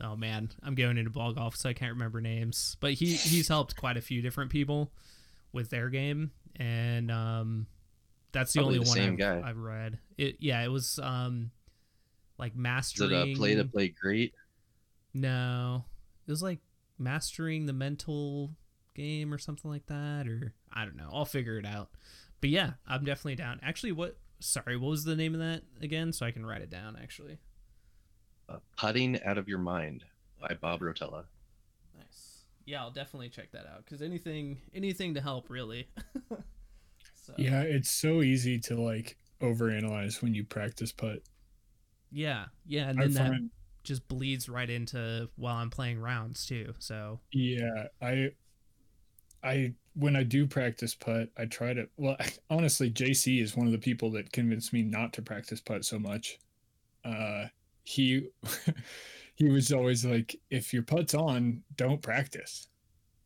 [0.00, 2.76] oh man, I'm going into ball golf so I can't remember names.
[2.80, 4.90] But he he's helped quite a few different people
[5.52, 7.66] with their game and um
[8.32, 9.42] that's the Probably only the one I've, guy.
[9.44, 9.98] I've read.
[10.18, 11.50] It yeah, it was um
[12.38, 14.34] like Is mastering it a play to play great?
[15.14, 15.84] no,
[16.26, 16.60] it was like
[16.98, 18.50] mastering the mental
[18.94, 21.10] game or something like that, or I don't know.
[21.12, 21.90] I'll figure it out.
[22.40, 23.60] But yeah, I'm definitely down.
[23.62, 24.18] Actually, what?
[24.40, 26.12] Sorry, what was the name of that again?
[26.12, 26.96] So I can write it down.
[27.00, 27.38] Actually,
[28.48, 30.04] Uh, Putting Out of Your Mind
[30.40, 31.24] by Bob Rotella.
[32.64, 35.88] Yeah, I'll definitely check that out because anything anything to help really.
[37.14, 41.22] so, Yeah, it's so easy to like overanalyze when you practice putt.
[42.10, 43.50] yeah, yeah, and I then that find
[43.84, 46.74] just bleeds right into while I'm playing rounds too.
[46.78, 48.32] So Yeah, I
[49.42, 52.16] I when I do practice putt, I try to well
[52.50, 55.98] honestly, JC is one of the people that convinced me not to practice putt so
[55.98, 56.38] much.
[57.04, 57.46] Uh
[57.84, 58.28] he
[59.42, 62.68] he was always like, if your putt's on, don't practice.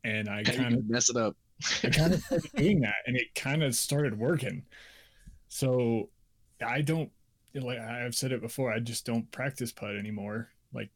[0.02, 1.36] And I kind of mess it up.
[1.84, 4.64] I kind of started doing that and it kind of started working.
[5.48, 6.08] So
[6.66, 7.10] I don't
[7.54, 10.48] like I've said it before, I just don't practice putt anymore.
[10.72, 10.90] Like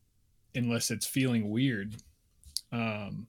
[0.54, 1.96] unless it's feeling weird.
[2.72, 3.26] Um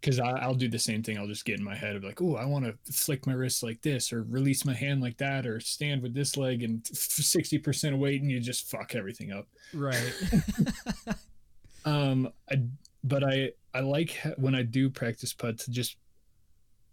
[0.00, 1.18] because I'll do the same thing.
[1.18, 3.62] I'll just get in my head of like, oh, I want to flick my wrist
[3.62, 7.58] like this, or release my hand like that, or stand with this leg and sixty
[7.58, 9.46] percent of weight, and you just fuck everything up.
[9.74, 10.14] right,
[11.84, 12.62] Um, I,
[13.04, 15.96] but I I like when I do practice putt to just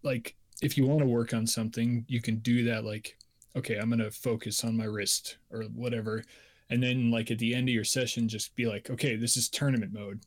[0.03, 2.85] like if you want to work on something, you can do that.
[2.85, 3.17] Like,
[3.55, 6.23] okay, I'm gonna focus on my wrist or whatever,
[6.69, 9.49] and then like at the end of your session, just be like, okay, this is
[9.49, 10.21] tournament mode.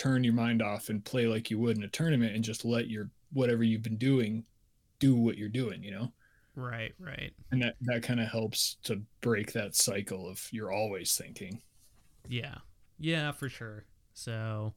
[0.00, 2.88] Turn your mind off and play like you would in a tournament, and just let
[2.88, 4.44] your whatever you've been doing
[4.98, 5.84] do what you're doing.
[5.84, 6.12] You know,
[6.54, 7.32] right, right.
[7.50, 11.60] and that that kind of helps to break that cycle of you're always thinking.
[12.26, 12.54] Yeah,
[12.98, 13.84] yeah, for sure.
[14.14, 14.72] So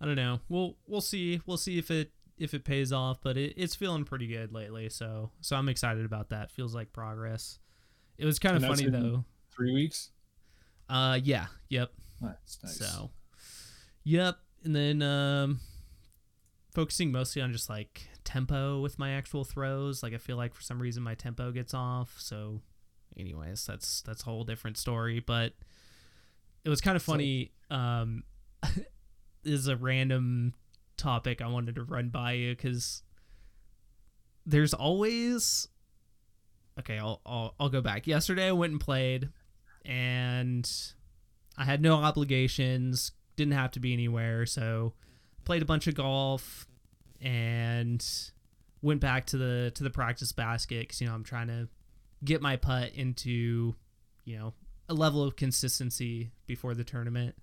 [0.00, 0.40] I don't know.
[0.48, 1.42] We'll we'll see.
[1.44, 4.88] We'll see if it if it pays off, but it, it's feeling pretty good lately.
[4.88, 6.50] So so I'm excited about that.
[6.50, 7.58] Feels like progress.
[8.16, 9.26] It was kind of funny though.
[9.54, 10.12] Three weeks.
[10.88, 11.90] Uh, yeah, yep.
[12.20, 12.78] That's nice.
[12.78, 13.10] So,
[14.04, 14.36] yep.
[14.64, 15.60] And then um,
[16.74, 20.02] focusing mostly on just like tempo with my actual throws.
[20.02, 22.14] Like I feel like for some reason my tempo gets off.
[22.18, 22.60] So,
[23.16, 25.20] anyways, that's that's a whole different story.
[25.20, 25.54] But
[26.64, 27.52] it was kind of So- funny.
[27.70, 28.22] Um,
[28.62, 28.84] this
[29.44, 30.54] is a random
[30.96, 33.02] topic I wanted to run by you because
[34.46, 35.66] there's always
[36.78, 36.98] okay.
[36.98, 38.06] I'll, I'll I'll go back.
[38.06, 39.30] Yesterday I went and played,
[39.84, 40.70] and
[41.58, 43.12] I had no obligations.
[43.36, 44.92] Didn't have to be anywhere, so
[45.44, 46.66] played a bunch of golf
[47.20, 48.04] and
[48.82, 51.68] went back to the to the practice basket because you know I'm trying to
[52.24, 53.74] get my putt into
[54.24, 54.54] you know
[54.88, 57.34] a level of consistency before the tournament.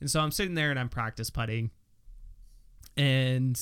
[0.00, 1.70] And so I'm sitting there and I'm practice putting,
[2.96, 3.56] and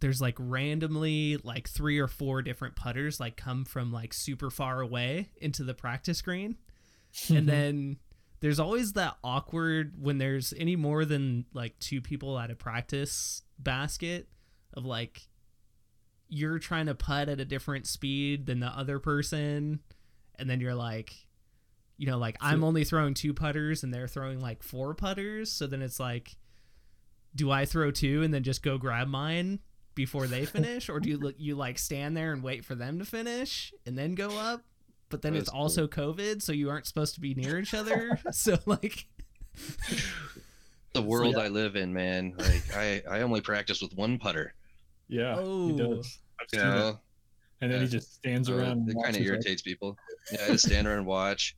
[0.00, 4.80] there's like randomly like three or four different putters like come from like super far
[4.80, 6.56] away into the practice green.
[7.28, 7.46] And mm-hmm.
[7.46, 7.96] then
[8.40, 13.42] there's always that awkward when there's any more than like two people at a practice
[13.58, 14.28] basket
[14.74, 15.28] of like
[16.28, 19.80] you're trying to putt at a different speed than the other person
[20.38, 21.12] and then you're like
[21.98, 25.52] you know like I'm only throwing two putters and they're throwing like four putters.
[25.52, 26.34] So then it's like
[27.36, 29.60] do I throw two and then just go grab mine
[29.94, 30.88] before they finish?
[30.88, 33.98] Or do you look you like stand there and wait for them to finish and
[33.98, 34.62] then go up
[35.10, 35.60] but then That it's is cool.
[35.62, 39.06] also covid so you aren't supposed to be near each other so like
[40.92, 42.34] The world I live in, man.
[42.36, 44.54] Like I, I only practice with one putter.
[45.08, 45.68] Yeah, Oh.
[45.68, 46.18] he does.
[46.40, 46.74] I've You seen it.
[46.74, 46.98] know,
[47.60, 48.78] And then he just stands So around.
[48.78, 49.26] and it kind of it.
[49.26, 49.96] irritates people.
[50.32, 51.56] Yeah, I just stand around and watch.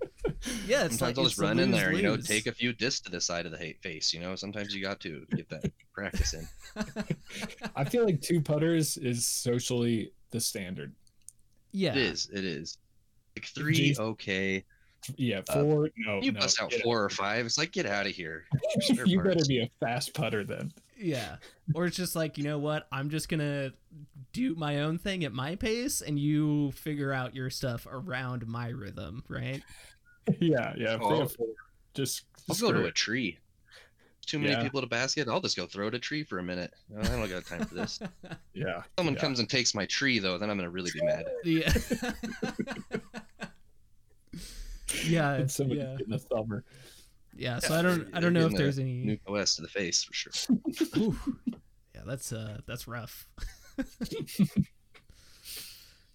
[0.66, 2.72] yeah it's Sometimes like I'll just the run in there, you know, take a few
[2.72, 4.14] discs to the side of the face.
[4.14, 6.48] You know, sometimes you got to get that practice in.
[7.76, 10.94] I feel like two putters is socially the standard.
[11.72, 12.28] Yeah It is.
[12.32, 12.78] It is.
[13.36, 14.64] Like three, Jason- okay.
[15.16, 15.90] Yeah, Uh, four.
[15.96, 16.40] no, You no.
[16.40, 17.46] bust out four or five.
[17.46, 18.44] It's like get out of here.
[18.90, 19.06] out.
[19.08, 20.72] you better be a fast putter then.
[20.98, 21.36] yeah
[21.74, 23.72] or it's just like you know what i'm just gonna
[24.34, 28.68] do my own thing at my pace and you figure out your stuff around my
[28.68, 29.62] rhythm right
[30.40, 30.98] yeah, yeah.
[31.00, 31.24] Oh.
[31.26, 31.46] four,
[31.94, 33.38] just, I'll go to a tree.
[34.30, 34.62] Too many Yeah.
[34.62, 35.26] people at a basket.
[35.26, 36.72] I'll just go throw at a tree for a minute.
[36.96, 37.98] I don't got time for this.
[38.54, 39.20] Yeah, Someone Yeah.
[39.20, 41.24] comes and takes my tree though, then I'm gonna really be mad.
[41.44, 41.72] yeah
[45.04, 46.64] yeah and somebody yeah getting a thumber.
[47.36, 49.68] yeah so Yeah, i don't i don't know if there's any Nuke OS to the
[49.68, 50.32] face for sure.
[50.98, 51.16] Ooh.
[51.94, 53.26] Yeah, that's uh that's rough.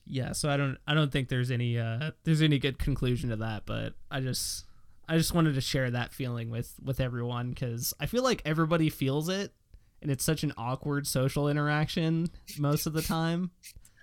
[0.05, 3.35] yeah, so I don't I don't think there's any uh there's any good conclusion to
[3.37, 4.65] that, but I just
[5.07, 8.89] I just wanted to share that feeling with with everyone cuz I feel like everybody
[8.89, 9.53] feels it
[10.01, 12.29] and it's such an awkward social interaction
[12.59, 13.51] most of the time,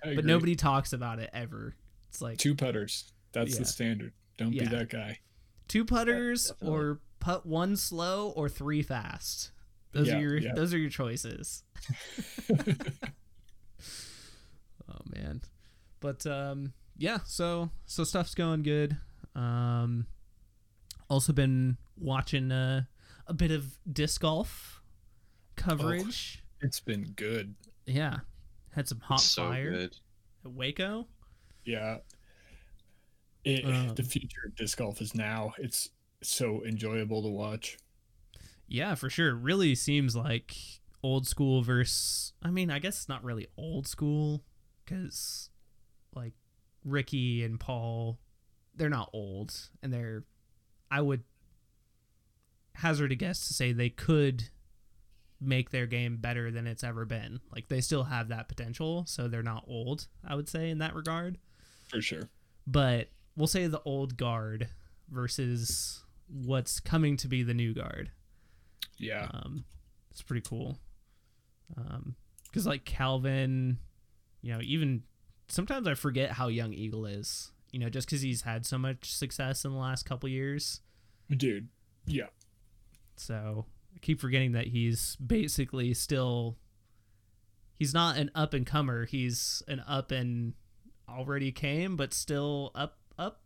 [0.03, 1.75] but nobody talks about it ever.
[2.09, 3.11] It's like two putters.
[3.31, 3.59] That's Yeah.
[3.59, 4.13] the standard.
[4.37, 4.63] Don't Yeah.
[4.63, 5.19] be that guy.
[5.67, 6.69] two putters definitely.
[6.77, 9.51] or put one slow or three fast.
[9.93, 10.53] Those Yeah, are your yeah.
[10.55, 11.63] those are your choices.
[14.89, 15.41] oh man.
[15.99, 18.97] But um yeah, so so stuff's going good.
[19.35, 20.07] Um
[21.13, 22.83] also been watching uh,
[23.27, 24.81] a bit of disc golf.
[25.55, 26.43] coverage.
[26.61, 27.55] It's been good.
[27.85, 28.19] Yeah,
[28.71, 29.97] had some hot so fire good.
[30.43, 31.07] at Waco.
[31.65, 31.97] Yeah.
[33.43, 35.53] It, Um, the future of disc golf is now.
[35.57, 35.89] It's
[36.21, 37.77] so enjoyable to watch.
[38.67, 39.29] Yeah, for sure.
[39.29, 40.55] It really seems like
[41.03, 42.33] old school versus.
[42.41, 44.43] I mean, I guess it's not really old school
[44.83, 45.49] because,
[46.15, 46.33] like,
[46.85, 48.19] Ricky and Paul,
[48.75, 49.53] they're not old,
[49.83, 50.23] and they're.
[50.93, 51.23] I would
[52.75, 54.49] hazard a guess to say they could
[55.41, 57.39] make their game better than it's ever been.
[57.53, 60.07] Like, they still have that potential, so they're not old.
[60.27, 61.37] I would say in that regard,
[61.89, 62.29] For sure.
[62.67, 64.69] but we'll say the old guard
[65.09, 68.11] versus what's coming to be the new guard.
[68.97, 69.27] Yeah.
[69.33, 69.65] Um,
[70.11, 70.77] it's pretty cool.
[71.77, 72.15] Um,
[72.45, 73.79] because like Calvin,
[74.41, 75.03] you know, even
[75.47, 77.51] sometimes I forget how young Eagle is.
[77.73, 80.79] You know, just because he's had so much success in the last couple years.
[81.29, 81.67] Dude.
[82.05, 82.27] Yeah.
[83.17, 83.65] So
[83.95, 86.57] I keep forgetting that he's basically still.
[87.79, 89.05] He's not an up and comer.
[89.05, 90.53] He's an up and
[91.09, 93.41] already came, but still up up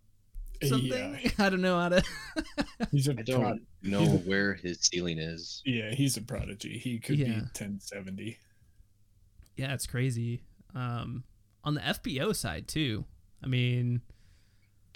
[0.64, 0.92] something.
[1.24, 1.30] Yeah.
[1.40, 2.04] I don't know how to.
[2.92, 5.62] He's a I don't prod- know a- where his ceiling is.
[5.66, 6.78] yeah, he's a prodigy.
[6.78, 8.38] He could be 1070.
[9.56, 10.44] Yeah, it's crazy.
[10.76, 11.24] Um,
[11.64, 13.06] on the FPO side too.
[13.44, 14.02] I mean,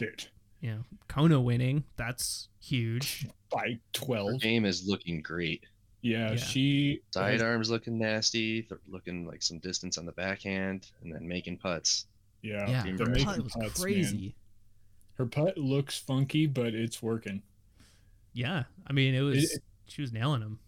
[0.02, 0.26] Dude.
[0.62, 3.28] you know, Kona winning, that's huge.
[3.52, 4.42] By Her 12.
[4.42, 5.64] game is looking great.
[6.02, 6.36] Yeah, Yeah.
[6.38, 11.58] she Sidearms looking nasty, th- looking like some distance on the backhand, and then making
[11.58, 12.06] putts.
[12.42, 13.18] Yeah, yeah, the Brett.
[13.26, 13.70] that was putts, man.
[13.70, 14.36] crazy.
[15.16, 17.44] Her putt looks funky, but it's working.
[18.34, 20.60] Yeah, I mean, it was It- she was nailing them.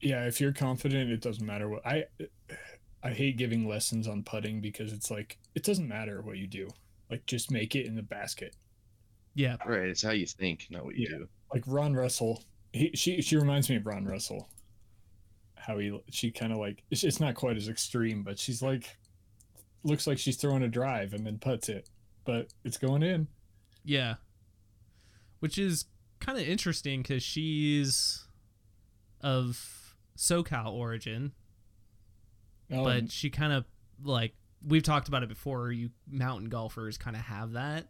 [0.00, 2.04] Yeah, if you're confident, it doesn't matter what I.
[3.02, 6.68] I hate giving lessons on putting because it's like it doesn't matter what you do.
[7.10, 8.54] Like just make it in the basket.
[9.36, 11.18] Yeah, Right, it's how you think, not what you Yeah.
[11.18, 11.28] do.
[11.52, 14.48] Like Ron Russell, he she she reminds me of Ron Russell.
[15.54, 18.96] How he she kind of like it's, it's not quite as extreme, but she's like
[19.84, 21.88] looks like she's throwing a drive and then puts it,
[22.24, 23.28] but it's going in.
[23.84, 24.14] yeah,
[25.40, 25.84] which is
[26.18, 28.26] kind of interesting because she's
[29.20, 31.32] of SoCal origin,
[32.72, 33.64] Um, but she kind of
[34.02, 34.34] like
[34.66, 35.70] we've talked about it before.
[35.70, 37.88] You mountain golfers kind of have that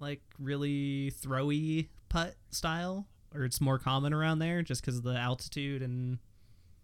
[0.00, 5.16] like really throwy putt style, or it's more common around there just because of the
[5.16, 6.18] altitude and.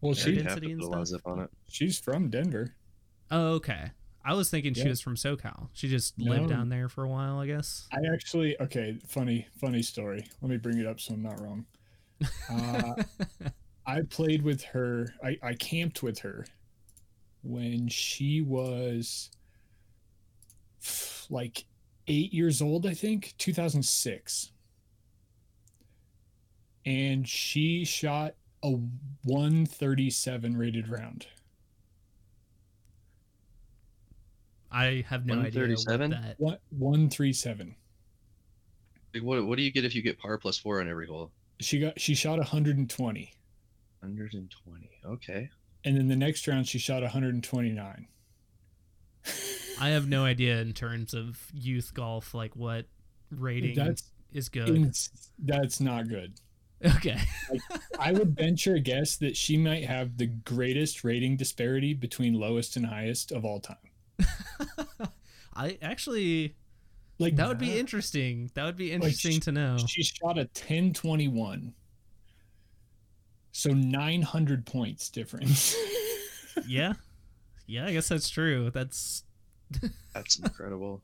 [0.00, 1.20] well, she you have density to and put a stuff.
[1.20, 1.50] zip on it.
[1.68, 2.74] she's from Denver.
[3.30, 3.90] Oh, okay.
[4.24, 5.68] I was thinking she was from SoCal.
[5.72, 7.88] She just lived down there for a while, I guess.
[7.92, 10.24] I actually okay, funny funny story.
[10.40, 11.66] Let me bring it up so I'm not wrong.
[12.48, 13.02] Uh,
[13.84, 15.12] I played with her.
[15.24, 16.46] I, I camped with her
[17.42, 19.28] when she was
[21.30, 21.64] like
[22.09, 24.53] eight years old, I think, 2006.
[26.84, 28.70] And she shot a
[29.24, 31.26] 137 rated round.
[34.70, 36.11] I have no idea what 137?
[36.11, 36.36] that.
[36.70, 37.74] 137.
[39.14, 41.30] Like, what, what do you get if you get par plus four on every hole?
[41.61, 43.32] She got she shot 120.
[44.00, 44.90] 120.
[45.05, 45.50] Okay.
[45.84, 48.09] And then the next round she shot 129.
[49.81, 52.87] I have no idea in terms of youth golf, like what
[53.31, 54.95] rating That's is good.
[55.39, 56.35] that's not good.
[56.97, 57.18] okay.
[57.99, 62.77] I would venture a guess that she might have the greatest rating disparity between lowest
[62.77, 63.77] and highest of all time.
[65.55, 66.57] I actually
[67.18, 68.51] Like that would be interesting.
[68.55, 69.77] That would be interesting she- to know.
[69.87, 71.75] She shot a 1021.
[73.53, 75.77] So 900 points difference.
[76.66, 76.95] yeah.
[77.66, 78.70] Yeah, I guess that's true.
[78.70, 79.25] That's
[80.14, 81.03] That's incredible.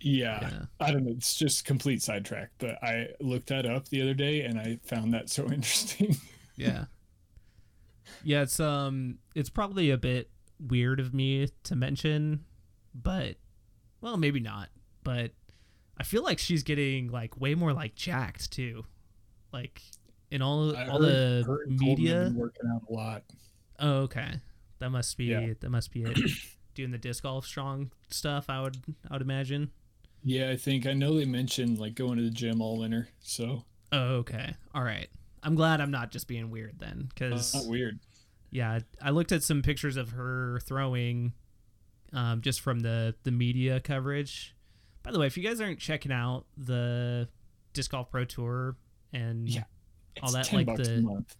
[0.00, 0.62] yeah, yeah.
[0.80, 1.12] I don't know.
[1.12, 5.12] It's just complete sidetrack, but I looked that up the other day and I found
[5.14, 6.16] that so interesting.
[6.56, 6.84] Yeah.
[8.22, 10.30] Yeah, it's um it's probably a bit
[10.60, 12.44] weird of me to mention,
[12.94, 13.36] but
[14.00, 14.68] well, maybe not.
[15.02, 15.32] But
[15.98, 18.84] I feel like she's getting like way more like jacked too.
[19.52, 19.80] Like
[20.30, 22.24] in all I all heard- the her and Colten have media.
[22.24, 23.22] been working out a lot.
[23.78, 24.40] Oh, okay.
[24.78, 25.52] That must be Yeah.
[25.60, 26.18] that must be it.
[26.74, 28.76] Doing the disc golf strong stuff, I would
[29.08, 29.70] I would imagine.
[30.22, 33.08] Yeah, I think I know they mentioned like going to the gym all winter.
[33.20, 34.54] So Oh, okay.
[34.74, 35.08] All right.
[35.42, 38.00] I'm glad I'm not just being weird then, because not weird.
[38.50, 41.34] yeah, I looked at some pictures of her throwing,
[42.12, 44.54] um, just from the the media coverage.
[45.02, 47.28] By the way, if you guys aren't checking out the
[47.74, 48.76] disc golf pro tour
[49.12, 49.64] and Yeah.
[50.22, 51.36] All that, 10 like bucks the- a month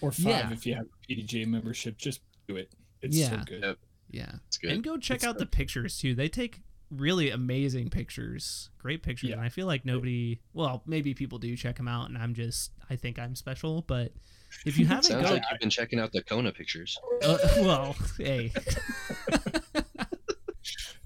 [0.00, 0.52] or five Yeah.
[0.52, 1.96] if you have a PDGA membership.
[1.96, 2.72] Just do it.
[3.02, 3.44] It's so Yeah.
[3.46, 3.62] good.
[3.62, 3.78] Yep.
[4.14, 4.70] Yeah, It's good.
[4.72, 6.14] and go check It's out the pictures too.
[6.14, 6.60] They take
[6.90, 9.36] really amazing pictures, great pictures, Yeah.
[9.36, 12.70] and I feel like nobody, well, maybe people do check them out, and I'm just
[12.88, 14.12] I think I'm special, but
[14.64, 16.96] if you haven't Sounds go, like you've been checking out the Kona pictures.
[17.24, 18.52] uh, well, hey,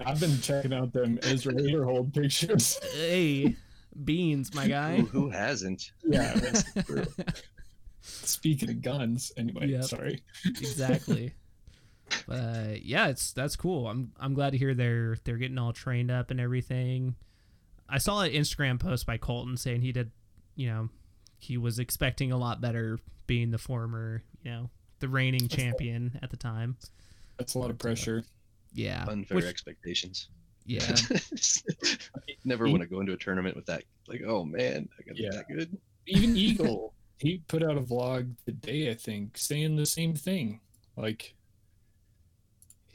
[0.04, 1.54] I've been checking out them Ezra
[1.84, 2.78] Hold pictures.
[2.94, 3.56] hey,
[4.04, 4.96] beans, my guy.
[4.98, 5.90] Who, who hasn't?
[6.04, 7.04] Yeah, that's true.
[8.00, 9.84] Speaking of guns, anyway, Yep.
[9.84, 10.22] sorry.
[10.46, 11.32] exactly.
[12.26, 13.88] But yeah, it's that's cool.
[13.88, 17.14] I'm I'm glad to hear they're they're getting all trained up and everything.
[17.88, 20.10] I saw an Instagram post by Colten saying he did,
[20.56, 20.88] you know,
[21.38, 26.30] he was expecting a lot better being the former, you know, the reigning champion at
[26.30, 26.76] the time.
[27.38, 28.24] That's a lot of pressure.
[28.74, 29.06] Yeah.
[29.08, 30.28] Unfair which- expectations.
[30.66, 30.94] yeah.
[32.44, 33.84] Never He- want to go into a tournament with that.
[34.06, 35.30] Like, oh man, I got Yeah.
[35.32, 35.76] that good.
[36.06, 40.60] Even Eagle, he put out a vlog today, I think, saying the same thing.
[40.96, 41.34] Like,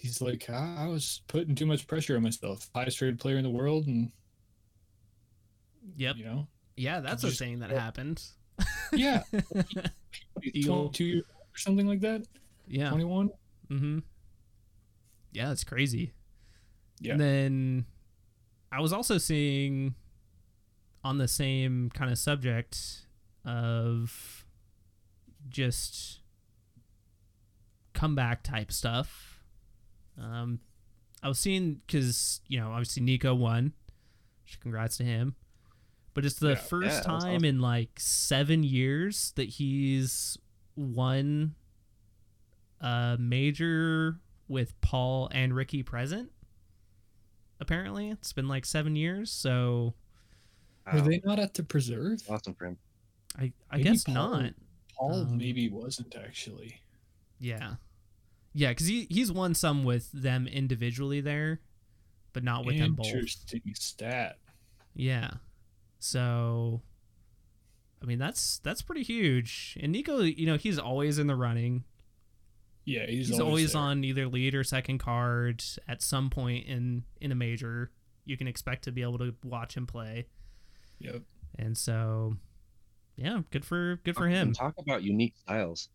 [0.03, 2.69] he's like, I, I was putting too much pressure on myself.
[2.75, 4.11] Highest rated player in the world, and
[5.95, 6.17] Yep.
[6.17, 8.21] you know, Yeah, that's a just- thing that happened.
[8.91, 9.23] yeah,
[10.41, 12.23] 22 years or something like that.
[12.67, 12.89] Yeah.
[12.89, 13.29] 21.
[13.71, 13.99] Mm-hmm.
[15.31, 16.13] Yeah, it's crazy.
[16.99, 17.13] Yeah.
[17.13, 17.85] And then
[18.71, 19.95] I was also seeing
[21.03, 23.07] on the same kind of subject
[23.45, 24.45] of
[25.49, 26.19] just
[27.93, 29.42] comeback type stuff.
[30.17, 30.59] Um,
[31.21, 33.73] I was seeing because you know obviously Nico won.
[34.61, 35.35] Congrats to him.
[36.13, 36.55] But it's the Yeah.
[36.55, 37.45] first Yeah, time awesome.
[37.45, 40.37] in like seven years that he's
[40.75, 41.55] won
[42.81, 46.31] a major with Paul and Ricky present.
[47.59, 49.95] Apparently, it's been like seven years, so
[50.91, 51.05] Were Wow.
[51.07, 52.21] they not at the preserve?
[52.29, 52.77] awesome for him?
[53.37, 54.53] I I Maybe guess Paul- not.
[54.95, 56.81] Paul Um, maybe wasn't actually.
[57.39, 57.77] Yeah,
[58.53, 61.59] yeah, because he he's won some with them individually there,
[62.33, 63.07] but not with them both.
[63.07, 64.37] Interesting stat.
[64.93, 65.31] Yeah,
[65.99, 66.81] so
[68.01, 69.77] I mean that's that's pretty huge.
[69.81, 71.83] And Nico, you know, he's always in the running.
[72.85, 73.81] Yeah, he's, He's, always, there.
[73.81, 77.91] on either lead or second card at some point in in a major.
[78.25, 80.27] You can expect to be able to watch him play.
[80.99, 81.21] Yep.
[81.57, 82.35] And so,
[83.15, 84.53] yeah, good for good for him.
[84.53, 85.89] Talk about unique styles.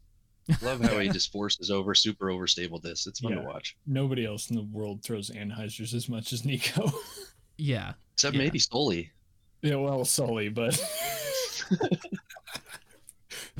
[0.62, 3.06] Love how he just forces over super overstable this.
[3.06, 3.42] It's fun Yeah.
[3.42, 3.76] to watch.
[3.86, 6.90] Nobody else in the world throws Anhyzers as much as Nico.
[7.60, 8.42] Yeah, Except Yeah.
[8.42, 9.10] maybe Sully.
[9.62, 10.80] yeah, well, Sully, but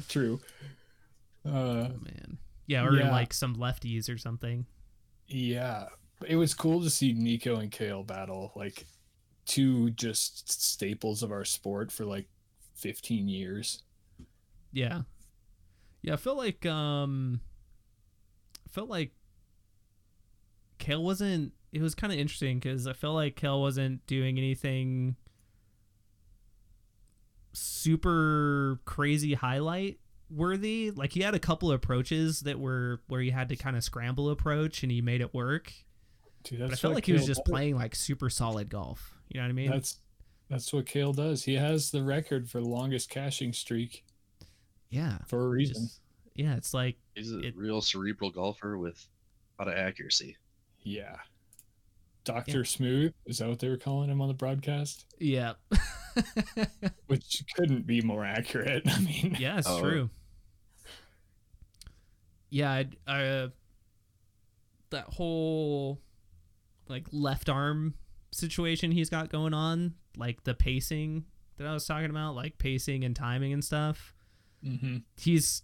[0.09, 0.41] true.
[1.45, 2.39] Uh, oh, man.
[2.66, 3.11] Yeah, or Yeah.
[3.11, 4.66] like some lefties or something.
[5.26, 5.86] yeah,
[6.26, 8.86] it was cool to see Nico and Kale battle, like
[9.47, 12.28] two just staples of our sport for like
[12.76, 13.82] 15 years.
[14.72, 15.03] Yeah,
[16.03, 16.14] yeah.
[16.14, 17.40] I feel like um,
[18.66, 19.12] I felt like
[20.78, 21.53] Kale wasn't.
[21.72, 25.16] It was kind of interesting because I felt like Kale wasn't doing anything
[27.53, 29.99] super crazy highlight
[30.30, 30.90] worthy.
[30.94, 34.30] Like he had a couple approaches that were where he had to kind of scramble
[34.30, 35.72] approach and he made it work.
[36.44, 37.51] Dude, But I felt like he was Kale just does.
[37.51, 39.14] playing like super solid golf.
[39.28, 39.70] You know what I mean?
[39.70, 39.99] That's
[40.49, 41.44] that's what Kale does.
[41.44, 44.05] He has the record for longest cashing streak
[44.91, 45.18] yeah.
[45.26, 45.84] for a reason.
[45.84, 46.01] Just-
[46.34, 49.05] yeah, it's like He's a It- real cerebral golfer with
[49.59, 50.36] a lot of accuracy.
[50.82, 51.16] Yeah.
[52.24, 55.07] Doctor Smooth, is that what they were calling him on the broadcast?
[55.18, 55.55] yeah.
[57.07, 58.82] Which couldn't be more accurate.
[58.86, 59.80] I mean, Yeah, it's Oh.
[59.80, 60.11] true.
[62.51, 63.49] Yeah, I, I, uh,
[64.91, 66.01] that whole
[66.89, 67.95] like left arm
[68.30, 71.24] situation he's got going on, like the pacing
[71.59, 74.14] that I was talking about, like pacing and timing and stuff.
[74.64, 75.02] Mhm.
[75.16, 75.62] He's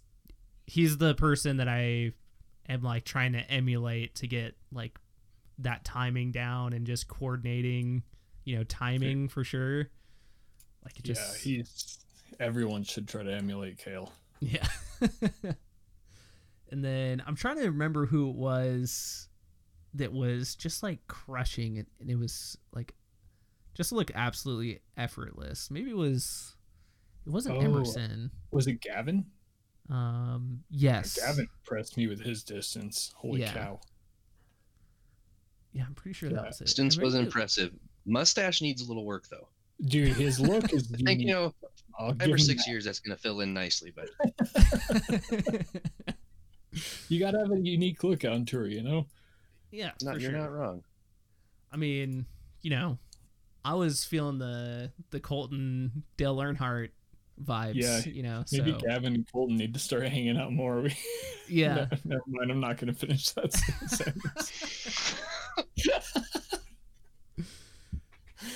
[0.65, 2.13] he's the person that I
[2.67, 4.97] am like trying to emulate to get like
[5.59, 8.03] that timing down and just coordinating,
[8.43, 9.89] you know, timing for sure.
[10.83, 11.99] Like it yeah, he's
[12.39, 14.11] everyone should try to emulate Kale.
[14.39, 14.67] Yeah.
[16.71, 19.27] and then I'm trying to remember who it was
[19.93, 22.93] that was just like crushing it and it was like
[23.73, 25.69] just look absolutely effortless.
[25.71, 26.54] Maybe it was
[27.25, 27.61] it wasn't Oh.
[27.61, 28.31] Emerson.
[28.51, 29.25] Was it Gavin?
[29.89, 31.15] Um yes.
[31.19, 33.11] Gavin impressed me with his distance.
[33.15, 33.53] Holy Yeah.
[33.53, 33.79] cow.
[35.73, 36.65] Yeah, I'm pretty sure Yeah, that was it.
[36.65, 37.73] Distance was impressive.
[38.05, 39.47] Mustache needs a little work though.
[39.83, 41.53] Dude, his look is I think you know,
[41.99, 42.71] I'll five or six that.
[42.71, 43.93] years that's gonna fill in nicely.
[43.95, 44.09] But
[47.09, 49.05] You gotta have a unique look on tour, you know?
[49.71, 50.39] yeah, not, for you're sure.
[50.39, 50.83] not wrong.
[51.71, 52.25] I mean,
[52.61, 52.97] you know,
[53.63, 56.89] I was feeling the the Colten Dale Earnhardt
[57.43, 57.73] vibes.
[57.75, 60.81] Yeah, you know, Maybe so Gavin and Colten need to start hanging out more.
[60.83, 60.95] We-
[61.47, 61.87] yeah.
[62.05, 62.51] No, never mind.
[62.51, 63.53] I'm not gonna finish that
[63.87, 65.15] sentence.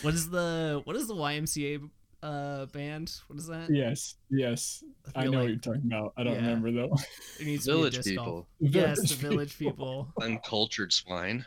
[0.01, 1.89] What is the what is the YMCA
[2.21, 3.13] uh band.
[3.27, 3.69] What is that?
[3.69, 4.83] Yes, yes.
[5.15, 6.13] I, feel know what you're talking about.
[6.17, 6.39] I don't Yeah.
[6.41, 6.95] remember though.
[7.39, 10.07] it needs to be Village people, Yes, the Village village people.
[10.21, 11.45] uncultured swine.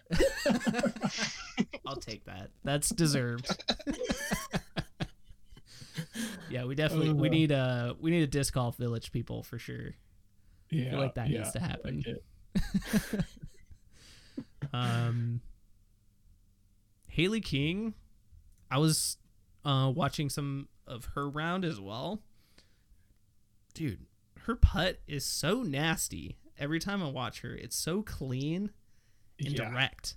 [1.86, 2.50] I'll take that.
[2.64, 3.64] That's deserved.
[6.50, 7.30] Yeah, we definitely we Uh.
[7.32, 9.94] need a we need a disc golf village people for sure.
[10.70, 12.04] Yeah, I feel like that yeah, needs to happen.
[12.06, 13.24] like.
[14.72, 15.40] Um,
[17.08, 17.94] Haley King,
[18.70, 19.18] I was
[19.64, 22.22] uh, watching some of her round as well.
[23.74, 24.06] Dude,
[24.42, 26.38] her putt is so nasty.
[26.58, 28.70] Every time I watch her, it's so clean
[29.38, 30.16] and Yeah, direct.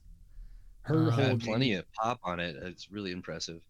[0.84, 2.56] her Uh, whole Had plenty of pop on it.
[2.62, 3.62] It's really impressive.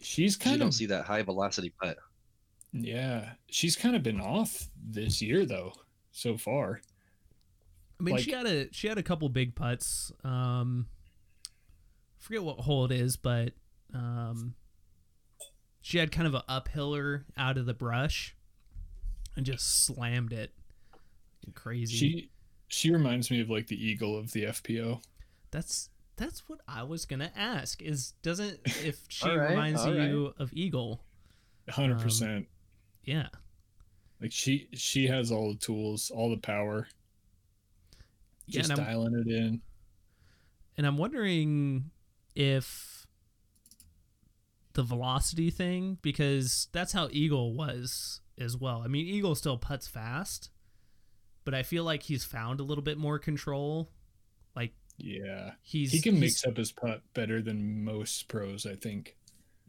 [0.00, 1.96] She's You kind don't see that high velocity putt.
[2.72, 3.32] yeah.
[3.50, 5.72] She's kind of been off this year though,
[6.12, 6.80] so far.
[7.98, 10.12] I mean, Like- she had a she had a couple big putts.
[10.22, 10.86] Um,
[12.18, 13.54] forget what hole it is, but
[13.94, 14.54] um,
[15.80, 18.36] she had kind of a uphiller out of the brush,
[19.34, 20.52] and just slammed it.
[21.54, 21.96] Crazy.
[21.96, 22.30] She
[22.68, 25.00] she reminds me of like the eagle of the FPO.
[25.52, 27.82] That's that's what I was gonna ask.
[27.82, 31.02] Is doesn't if she All right, reminds all you of Eagle?
[31.68, 32.48] Hundred Um, percent.
[33.04, 33.28] Yeah,
[34.20, 36.88] Like she she has all the tools, all the power.
[38.46, 38.60] yeah.
[38.60, 39.60] Just And I'm, dialing it in.
[40.76, 41.90] and I'm wondering
[42.34, 43.06] if
[44.74, 48.82] the velocity thing because that's how Eagle was as well.
[48.84, 50.50] I mean, Eagle still puts fast,
[51.44, 53.90] but I feel like he's found a little bit more control.
[54.54, 55.52] Like Yeah.
[55.62, 59.16] he's he can he's- mix up his putt better than most pros, I think.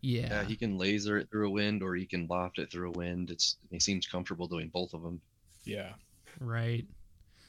[0.02, 2.90] Yeah, Yeah, he can laser it through a wind or he can loft it through
[2.90, 3.32] a wind.
[3.32, 5.20] It's he seems comfortable doing both of them.
[5.64, 5.94] Yeah.
[6.40, 6.86] Right.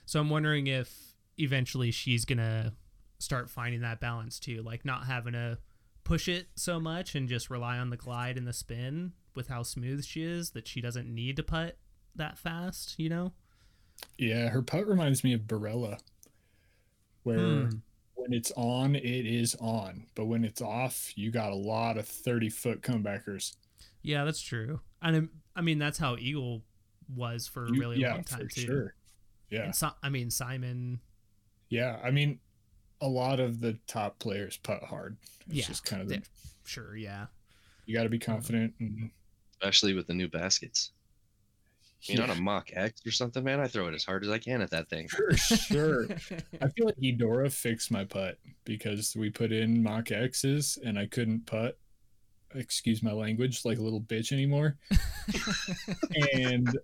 [0.07, 0.91] So I'm wondering if
[1.37, 2.73] eventually she's gonna
[3.19, 5.59] start finding that balance too, like not having to
[6.05, 9.63] push it so much and just rely on the glide and the spin with how
[9.63, 11.77] smooth she is that she doesn't need to putt
[12.17, 13.33] that fast, you know?
[14.17, 16.01] Yeah, her putt reminds me of Barella.
[17.29, 17.77] Where Hmm.
[18.15, 20.07] when it's on, it is on.
[20.15, 23.57] But when it's off, you got a lot of 30 foot comebackers.
[24.03, 24.81] Yeah, that's true.
[25.03, 26.65] And I'm- mean that's how Eagle
[27.15, 28.61] was for a You- really yeah, long time for too.
[28.63, 28.95] sure.
[29.51, 29.71] Yeah.
[29.73, 31.01] So, I mean Simon.
[31.69, 32.01] Yeah.
[32.03, 32.41] I mean,
[33.01, 35.17] a lot of the top players putt hard.
[35.47, 36.23] It's Yeah, just kind of the.
[36.65, 37.27] Sure, yeah.
[37.87, 38.75] you got to be confident.
[38.81, 39.11] And,
[39.53, 40.93] Especially with the new baskets.
[42.07, 44.31] I mean, on a Mach X or something, man, I throw it as hard as
[44.31, 45.09] I can at that thing.
[45.09, 46.07] for sure.
[46.61, 51.07] I feel like Edora fixed my putt because we put in Mach X's and I
[51.07, 51.79] couldn't putt.
[52.55, 54.79] Excuse my language, like a little bitch anymore.
[56.33, 56.79] and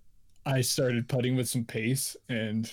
[0.44, 2.70] I started putting with some pace, and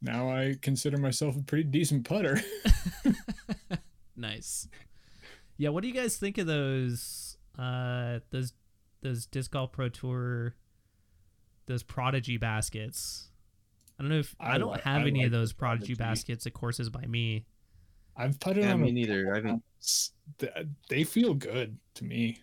[0.00, 2.40] now I consider myself a pretty decent putter.
[4.16, 4.68] nice.
[5.56, 8.52] Yeah, what do you guys think of those uh those
[9.02, 10.54] those disc golf pro tour
[11.66, 13.28] those prodigy baskets?
[13.98, 15.94] I don't know if I, I don't li- have I any like of those prodigy,
[15.94, 16.10] Prodigy.
[16.10, 17.46] baskets at courses by me.
[18.16, 19.32] I've putted Yeah, on me a- neither.
[19.32, 19.62] I haven't
[20.88, 22.38] They feel good to me.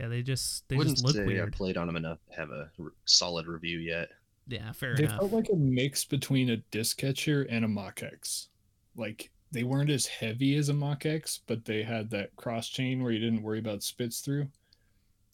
[0.00, 1.52] Yeah, they just they wouldn't just look say I weird.
[1.52, 4.10] played on them enough to have a r- solid review yet.
[4.46, 5.18] Yeah, fair They enough.
[5.18, 8.48] felt like a mix between a disc catcher and a Mach X.
[8.96, 13.02] Like they weren't as heavy as a Mach X, but they had that cross chain
[13.02, 14.48] where you didn't worry about spits through.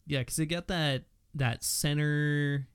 [0.07, 1.03] Yeah, because they got that
[1.35, 2.67] that center,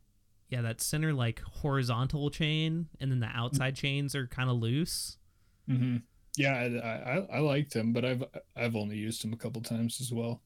[0.49, 5.17] yeah, that center like horizontal chain, and then the outside chains are kind of loose.
[5.69, 5.97] Mm-hmm.
[6.37, 8.25] Yeah, I, I I liked them, but I've
[8.57, 10.41] I've only used them a couple times as well.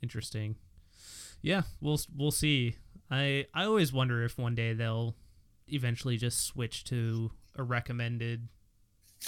[0.00, 0.54] Interesting.
[1.42, 2.76] Yeah, we'll we'll see.
[3.10, 5.16] I I always wonder if one day they'll
[5.66, 8.46] eventually just switch to a recommended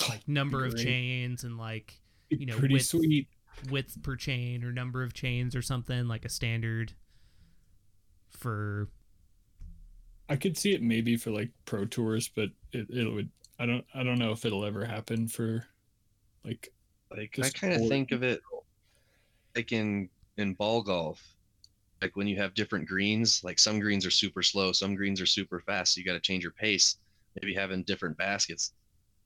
[0.08, 3.26] like number of chains and like you know, pretty with- sweet.
[3.70, 6.94] Width per chain or number of chains or something like a standard
[8.30, 8.88] for
[10.28, 13.30] I could see it maybe for like pro tours, but it, it would.
[13.58, 15.66] I don't I don't know if it'll ever happen for
[16.44, 16.72] like
[17.10, 18.40] Like I kind of think of it
[19.56, 21.22] like in in ball golf,
[22.02, 23.42] like when you have different greens.
[23.44, 25.94] Like some greens are super slow, some greens are super fast.
[25.94, 26.98] So you got to change your pace.
[27.40, 28.74] Maybe having different baskets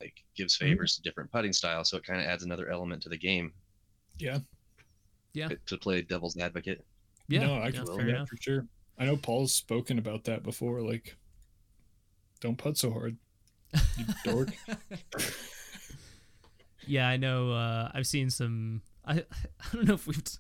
[0.01, 0.77] like gives Mm-hmm.
[0.77, 3.55] favors to different putting styles, so it kind of adds another element to the game
[4.19, 4.39] yeah.
[5.33, 5.49] Yeah.
[5.67, 6.85] to play devil's advocate.
[7.29, 8.29] yeah, no, I yeah, can fair yeah, enough.
[8.29, 8.67] for sure.
[8.99, 10.81] I know Paul's spoken about that before.
[10.81, 11.17] Like,
[12.41, 13.17] don't putt so hard,
[13.97, 14.51] you dork.
[16.87, 17.51] Yeah, I know.
[17.53, 18.83] Uh, I've seen some.
[19.05, 19.25] I I
[19.73, 20.39] don't know if we've t-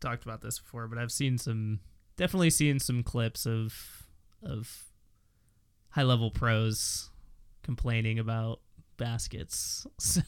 [0.00, 1.80] talked about this before, but I've seen some.
[2.16, 4.06] Definitely seen some clips of
[4.42, 4.84] of
[5.90, 7.10] high level pros
[7.62, 8.60] complaining about
[8.96, 9.86] baskets.
[9.98, 10.20] So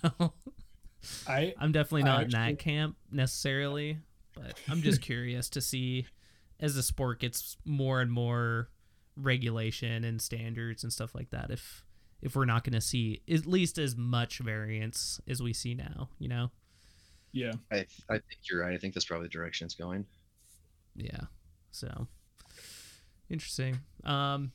[1.27, 3.99] I I'm definitely I not in that camp necessarily,
[4.35, 6.07] but I'm just curious to see
[6.61, 8.69] as the sport gets more and more
[9.17, 11.85] regulation and standards and stuff like that if
[12.23, 16.09] if we're not going to see at least as much variance as we see now,
[16.19, 16.51] you know.
[17.33, 17.53] yeah.
[17.71, 17.79] I
[18.09, 18.73] I think you're right.
[18.75, 20.07] I think that's probably the direction it's going.
[20.95, 21.23] Yeah.
[21.73, 22.07] So
[23.29, 23.79] interesting.
[24.05, 24.53] Um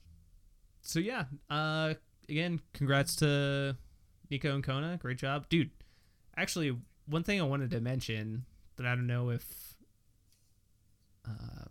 [0.82, 1.96] so yeah, uh
[2.30, 3.76] again, congrats to
[4.30, 4.98] Nico and Kona.
[4.98, 5.48] Great job.
[5.50, 5.72] Dude,
[6.38, 6.78] actually
[7.08, 8.46] one thing I wanted to mention
[8.78, 9.76] that I don't know if
[11.28, 11.66] uh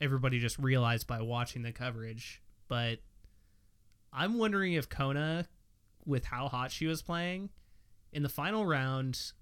[0.00, 3.00] everybody just realized by watching the coverage, but
[4.12, 5.46] I'm wondering if Kona
[6.06, 7.50] with how hot she was playing
[8.12, 9.32] in the final round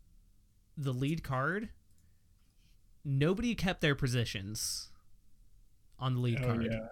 [0.76, 1.68] the lead card
[3.04, 4.90] nobody kept their positions
[5.98, 6.68] on the lead Oh, card.
[6.70, 6.86] yeah.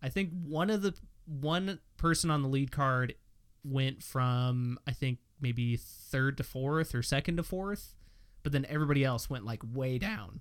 [0.00, 0.94] I think one of the
[1.26, 3.14] one person on the lead card
[3.64, 7.94] went from I think maybe third to fourth or second to fourth,
[8.42, 10.40] but then everybody else went like way down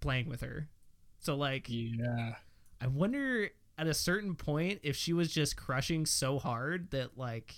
[0.00, 0.68] playing with her.
[1.20, 2.34] So like Yeah.
[2.80, 3.48] I wonder
[3.78, 7.54] at a certain point if she was just crushing so hard that like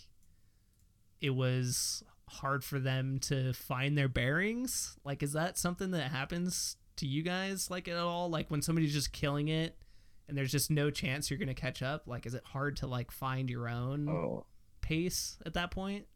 [1.20, 4.97] it was hard for them to find their bearings.
[5.05, 8.28] Like is that something that happens to you guys like at all?
[8.30, 9.76] Like when somebody's just killing it
[10.28, 12.05] and there's just no chance you're going to catch up?
[12.07, 14.47] Like is it hard to like find your own Oh,
[14.80, 16.07] pace at that point?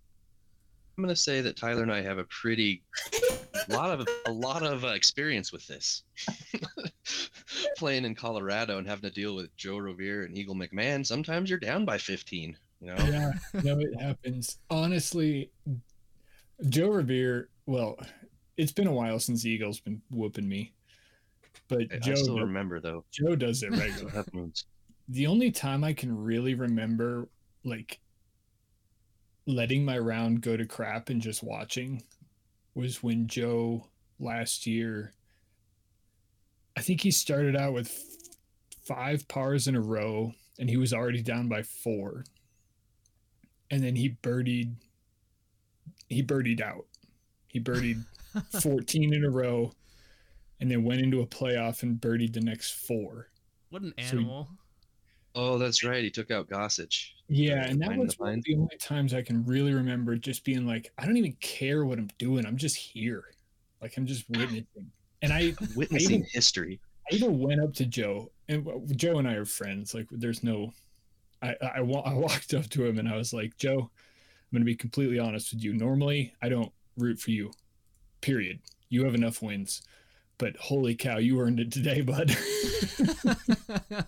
[1.00, 2.82] I'm gonna say that Tyler and I have a pretty
[3.70, 6.02] lot of a lot of uh, experience with this.
[7.78, 11.58] Playing in Colorado and having to deal with Joe Rovere and Eagle McMahon, sometimes you're
[11.58, 12.54] down by 15.
[12.82, 13.32] You know, Yeah.
[13.64, 14.58] No, it happens.
[14.68, 15.50] Honestly,
[16.68, 17.98] Joe Rovere, well,
[18.58, 20.74] it's been a while since Eagle's been whooping me.
[21.68, 23.04] But I, I Joe, still does- remember though.
[23.10, 23.80] Joe does it Still
[24.10, 24.52] regularly.
[25.08, 27.26] the only time I can really remember
[27.64, 28.00] like
[29.46, 32.02] letting my round go to crap and just watching
[32.74, 33.86] was when Joe
[34.18, 35.12] last year
[36.76, 38.36] I think he started out with f-
[38.86, 42.24] five pars in a row and he was already down by 4
[43.70, 44.74] and then he birdied
[46.08, 46.86] he birdied out
[47.48, 48.04] he birdied
[48.62, 49.72] 14 in a row
[50.60, 53.28] and then went into a playoff and birdied the next four
[53.70, 54.48] What an So- animal.
[55.34, 56.02] Oh, that's right.
[56.02, 57.10] He took out Gossage.
[57.32, 60.44] Yeah, and that was the one of the only times I can really remember just
[60.44, 62.44] being like, I don't even care what I'm doing.
[62.44, 63.22] I'm just here.
[63.80, 64.66] Like I'm just witnessing.
[65.22, 66.80] And I, Witnessing even- history.
[67.10, 68.66] I even went up to Joe, and
[68.96, 69.94] Joe and I are friends.
[69.94, 70.72] Like there's no,
[71.40, 74.60] I, I, I I walked up to him and I was like, Joe, I'm going
[74.62, 75.72] to be completely honest with you.
[75.72, 77.52] Normally, I don't root for you.
[78.22, 78.58] Period.
[78.88, 79.82] You have enough wins,
[80.38, 82.36] but holy cow, you earned it today, bud.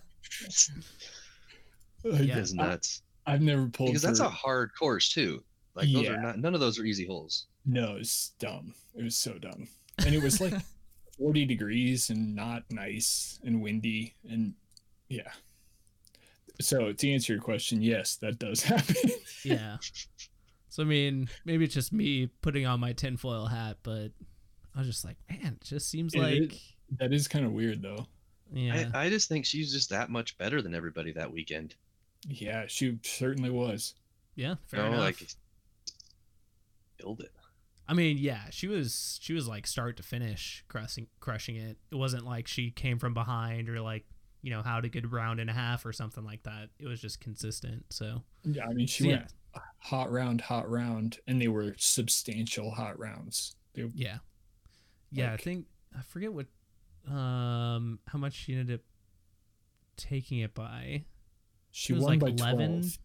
[2.05, 2.39] Like, Yeah.
[2.39, 3.03] It's nuts.
[3.27, 5.43] I've never pulled Because that's for- a hard course too.
[5.75, 6.13] Like those Yeah.
[6.13, 7.47] are not none of those are easy holes.
[7.65, 8.75] No, it's dumb.
[8.95, 9.69] It was so dumb.
[10.05, 10.55] And it was like
[11.19, 14.15] 40 degrees and not nice and windy.
[14.29, 14.55] And
[15.09, 15.31] yeah.
[16.61, 18.97] So to answer your question, yes, that does happen.
[19.45, 19.79] yeah.
[20.69, 24.09] So I mean, maybe it's just me putting on my tinfoil hat, but
[24.75, 27.53] I was just like, man, it just seems It like is- that is kind of
[27.53, 28.07] weird though.
[28.53, 28.91] yeah.
[28.93, 31.75] I, I just think she's just that much better than everybody that weekend.
[32.29, 33.95] Yeah, she certainly was.
[34.35, 35.21] yeah, fair you know, enough.
[35.21, 35.29] like
[37.01, 37.31] killed it.
[37.89, 41.77] I mean, yeah, she was she was like start to finish crushing crushing it.
[41.91, 44.05] It wasn't like she came from behind or like
[44.41, 46.69] you know had a good round and a half or something like that.
[46.79, 47.85] It was just consistent.
[47.91, 49.33] So Yeah, I mean, she So, yeah, went
[49.79, 53.57] hot round, hot round, and they were substantial hot rounds.
[53.75, 54.19] They, yeah,
[55.11, 55.33] yeah.
[55.33, 55.67] I think
[55.97, 56.47] I forget what
[57.11, 58.85] um how much she ended up
[59.97, 61.05] taking it by.
[61.73, 62.81] She It was won like by 11?
[62.81, 62.99] 12.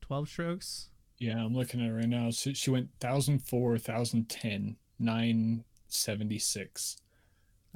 [0.00, 0.88] 12 strokes.
[1.18, 2.30] Yeah, I'm looking at it right now.
[2.30, 6.96] So she went 1004, 1010, 976.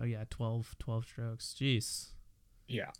[0.00, 1.54] Oh yeah, 12 12 strokes.
[1.58, 2.08] Jeez.
[2.68, 2.90] yeah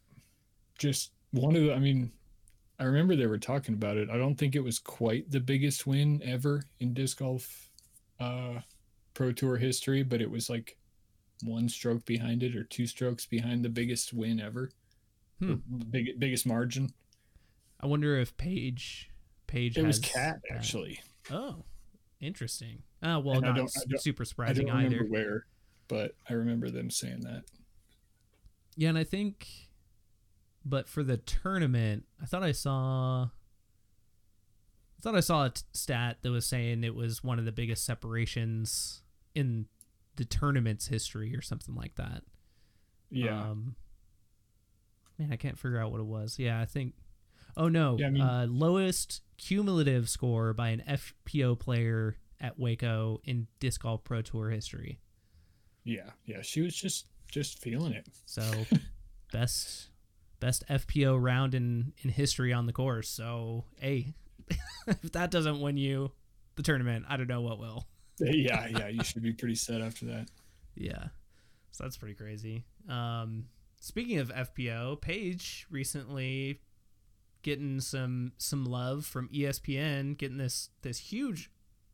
[0.79, 2.13] just one of the i mean
[2.79, 5.87] i remember they were talking about it i don't think it was quite the biggest
[5.87, 7.71] win ever in disc golf
[8.21, 8.61] uh
[9.15, 10.77] pro tour history but it was like
[11.43, 14.71] one stroke behind it or two strokes behind the biggest win ever
[15.41, 15.55] Hmm.
[15.91, 16.91] Big, biggest margin
[17.81, 19.11] I wonder if Paige
[19.47, 21.01] Paige it was cat actually
[21.31, 21.65] Oh,
[22.21, 22.83] interesting.
[23.03, 25.05] Oh well, And I not don't- I don't- super i surprising don't remember either.
[25.09, 25.47] where
[25.89, 27.45] but i remember them saying that
[28.77, 29.47] Yeah, and I think,
[30.65, 33.25] but for the tournament, I thought I saw.
[34.99, 37.53] I thought I saw a t- stat that was saying it was one of the
[37.53, 39.03] biggest separations
[39.35, 39.67] in
[40.17, 42.23] the tournament's history or something like that.
[43.11, 43.77] yeah Um,
[45.19, 46.39] man, I can't figure out what it was.
[46.39, 46.95] Yeah, I think.
[47.57, 53.21] Oh no, Yeah, I mean- uh, lowest cumulative score by an FPO player at Waco
[53.25, 54.99] in disc golf pro tour history.
[55.85, 56.43] Yeah, yeah.
[56.43, 58.07] She was just just feeling it.
[58.27, 58.43] So
[59.33, 59.89] best
[60.41, 63.09] best FPO round in in history on the course.
[63.09, 64.15] So hey,
[64.87, 66.13] if that doesn't win you
[66.57, 67.87] the tournament, I don't know what will.
[68.19, 68.89] Yeah, yeah.
[68.89, 70.29] You should be pretty set after that.
[70.75, 71.09] Yeah.
[71.71, 72.65] So that's pretty crazy.
[72.89, 73.47] Um,
[73.81, 76.61] speaking of FPO, Paige recently
[77.47, 81.49] getting some some love from ESPN, getting this this huge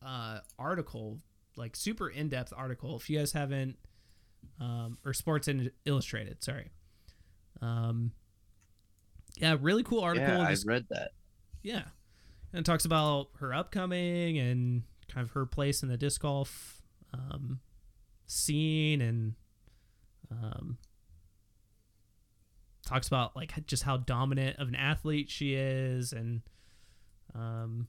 [0.05, 1.19] uh, article,
[1.57, 2.97] like super in depth article.
[2.97, 3.77] If you guys haven't,
[4.59, 5.51] um, or Sports
[5.85, 6.71] Illustrated, sorry.
[7.61, 8.13] Um,
[9.37, 10.27] yeah, really cool article.
[10.27, 11.11] Yeah, I read that.
[11.63, 11.83] yeah.
[12.55, 16.81] And it talks about her upcoming and kind of her place in the disc golf
[17.13, 17.61] um,
[18.27, 19.35] scene and
[20.31, 20.79] um,
[22.87, 26.43] talks about like just how dominant of an athlete she is and
[27.35, 27.87] um,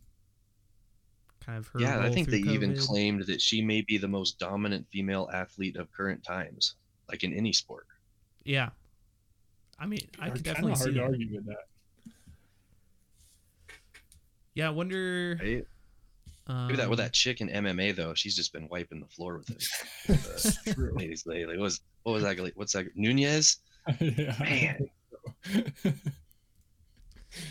[1.45, 4.07] kind of her yeah, I think they through even claimed that she may be the
[4.07, 6.75] most dominant female athlete of current times,
[7.09, 7.87] like in any sport.
[8.43, 8.69] yeah
[9.79, 11.03] I mean I Hard- could kinda definitely see to that.
[11.03, 11.65] argue with that.
[14.55, 15.65] yeah I wonder Right?
[16.47, 19.37] um, Maybe that with that chick in MMA though, she's just been wiping the floor
[19.37, 19.63] with it.
[20.07, 20.93] That's true.
[20.95, 21.57] ladies lately.
[21.57, 22.37] What was what was that?
[22.37, 22.85] like, What's that?
[22.95, 23.57] Nunes?
[23.99, 24.35] Yeah.
[24.39, 24.89] Man,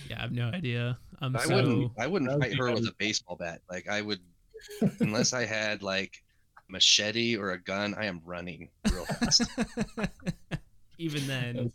[0.08, 1.92] yeah I have no idea um, I so, wouldn't.
[1.98, 3.62] I wouldn't fight her with a baseball bat.
[3.70, 4.18] Like I would,
[5.00, 6.20] unless I had like
[6.68, 7.94] a machete or a gun.
[7.94, 9.42] I am running real fast.
[10.98, 11.72] even then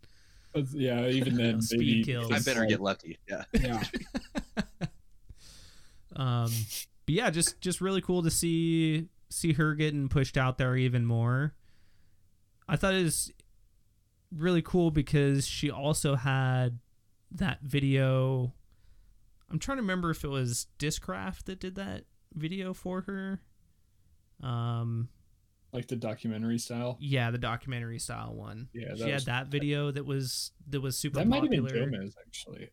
[0.53, 2.31] That's- yeah, even then, Speed maybe kills.
[2.31, 3.19] I better get lucky.
[3.29, 3.43] Yeah.
[3.53, 3.83] Yeah,
[6.15, 6.51] Um,
[7.05, 11.05] but yeah, just just really cool to see see her getting pushed out there even
[11.05, 11.53] more.
[12.67, 13.31] I thought it was
[14.35, 16.79] really cool because she also had
[17.31, 18.53] that video.
[19.49, 22.03] I'm trying to remember if it was Discraft that did that
[22.33, 23.41] video for her.
[24.43, 25.09] Um,
[25.73, 26.97] like the documentary style.
[26.99, 28.69] yeah, the documentary style one.
[28.73, 32.13] Yeah, she had that video that was that was super That might have been Jomez
[32.25, 32.69] actually.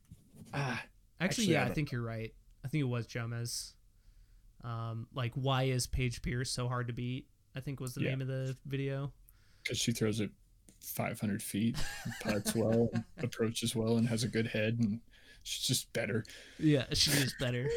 [0.52, 0.82] Ah,
[1.20, 2.32] Actually, Actually, yeah, I I, think you're right.
[2.64, 3.74] I think it was Jomez.
[4.62, 7.26] Um, like why is Paige Pierce so hard to beat?
[7.56, 8.10] I think was the Yeah.
[8.10, 9.12] name of the video.
[9.62, 10.30] because she throws it
[10.84, 11.76] 500 feet,
[12.22, 15.00] putts well, and approaches well, and has a good head, and
[15.42, 16.24] she's just better.
[16.58, 17.68] Yeah, she's just better,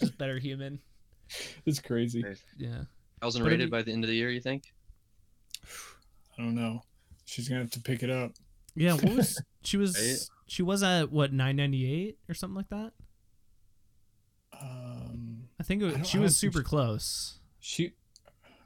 [0.00, 0.80] just better human.
[1.66, 2.24] It's crazy.
[2.58, 2.82] Yeah,
[3.22, 4.30] Thousand But I rated mean- by the end of the year.
[4.30, 4.72] You think?
[6.38, 6.82] I don't know.
[7.24, 8.32] She's gonna have to pick it up.
[8.74, 8.94] yeah.
[8.94, 10.18] What was she was Right.
[10.48, 12.92] she was at what 998 or something like that?
[14.60, 17.38] Um, I think it was, don't- she was super she- close.
[17.60, 17.92] she,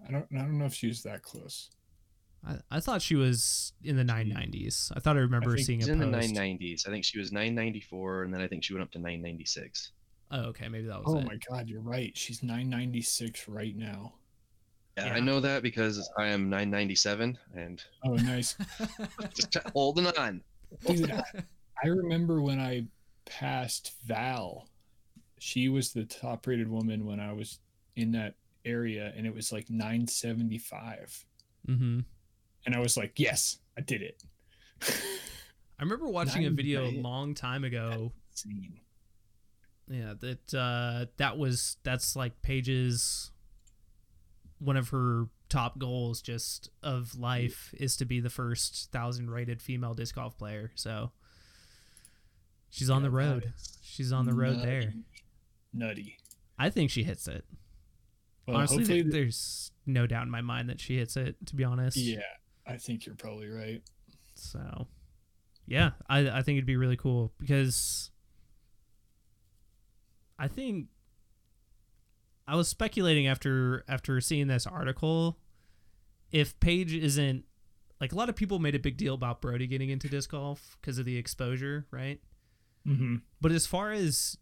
[0.09, 1.71] I don't, I don't know if she's that close.
[2.47, 4.93] I, I thought she was in the 990s.
[4.97, 6.87] I thought I remember think seeing She's a in the 990s.
[6.87, 9.93] I think she was 994, and then I think she went up to 996.
[10.31, 11.27] Oh, okay, maybe that was Oh it.
[11.27, 12.17] my God, you're right.
[12.17, 14.15] She's 996 right now.
[14.97, 15.15] Yeah, Yeah.
[15.15, 18.57] I know that because I am 997 and Oh, nice.
[19.35, 20.43] just holding on.
[20.87, 21.23] Dude, I,
[21.85, 22.87] I remember when I
[23.27, 24.69] passed Val.
[25.39, 27.59] She was the top rated woman when I was
[27.97, 28.35] in that
[28.65, 31.25] area, and it was like 975.
[31.69, 32.01] mm-hmm.
[32.67, 34.23] And I was like, yes, I did it.
[35.79, 38.13] I remember watching a video a long time ago
[39.89, 43.31] Yeah, that uh that was that's like Paige's
[44.59, 49.61] one of her top goals just of life is to be the first thousand rated
[49.61, 50.71] female disc golf player.
[50.75, 51.13] So
[52.71, 53.53] she's on the Yeah, road.
[53.83, 54.93] She's on the road there.
[55.73, 56.17] nutty.
[56.59, 57.45] I think she hits it.
[58.47, 61.37] Well, Honestly, th- there's no doubt in my mind that she hits it.
[61.47, 62.21] To be honest, yeah,
[62.67, 63.83] I think you're probably right.
[64.35, 64.87] So,
[65.67, 68.11] yeah, I I think it'd be really cool because
[70.39, 70.89] I think
[72.47, 75.39] I was speculating after after seeing this article
[76.31, 77.45] if Paige isn't
[78.01, 80.77] like a lot of people made a big deal about Brodie getting into disc golf
[80.81, 82.21] because of the exposure, right?
[82.87, 83.17] Mm-hmm.
[83.41, 84.37] But as far as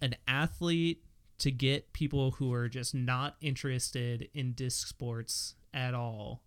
[0.00, 1.02] an athlete
[1.38, 6.43] to get people who are just not interested in disc sports at all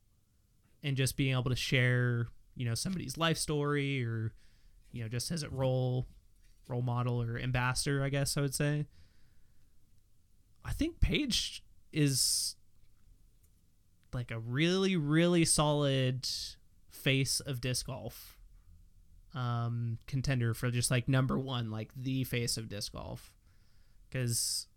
[0.84, 4.34] and just being able to share, you know, somebody's life story or
[4.92, 6.08] you know, just as a role
[6.68, 8.86] role model or ambassador, I guess I would say.
[10.66, 11.64] I think Paige
[11.94, 12.56] is
[14.14, 16.28] like a really really solid
[16.90, 18.38] face of disc golf
[19.36, 23.34] um contender for just like number 1 like the face of disc golf
[24.12, 24.68] cuz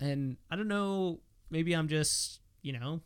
[0.00, 3.00] and I don't know maybe I'm just you know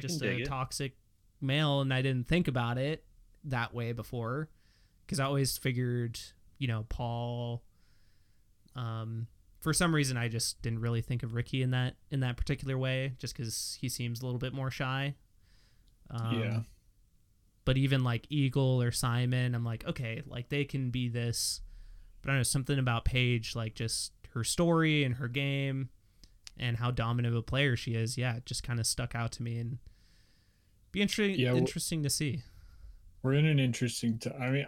[0.00, 0.46] just a it.
[0.46, 0.96] toxic
[1.40, 3.04] male and I didn't think about it
[3.44, 4.48] that way before
[5.06, 6.18] cuz I always figured
[6.58, 7.62] you know Paul
[8.74, 9.28] um
[9.66, 12.78] for some reason, I just didn't really think of Ricky in that in that particular
[12.78, 15.16] way, just because he seems a little bit more shy.
[16.08, 16.60] Um, yeah.
[17.64, 21.62] But even like Eagle or Simon, I'm like, okay, like they can be this.
[22.22, 25.88] But I don't know something about Paige, like just her story and her game,
[26.56, 28.16] and how dominant of a player she is.
[28.16, 29.78] Yeah, it just kind of stuck out to me and
[30.96, 31.38] be interesting.
[31.38, 32.42] Yeah, interesting to see.
[33.22, 34.34] We're in an interesting time.
[34.40, 34.66] I mean,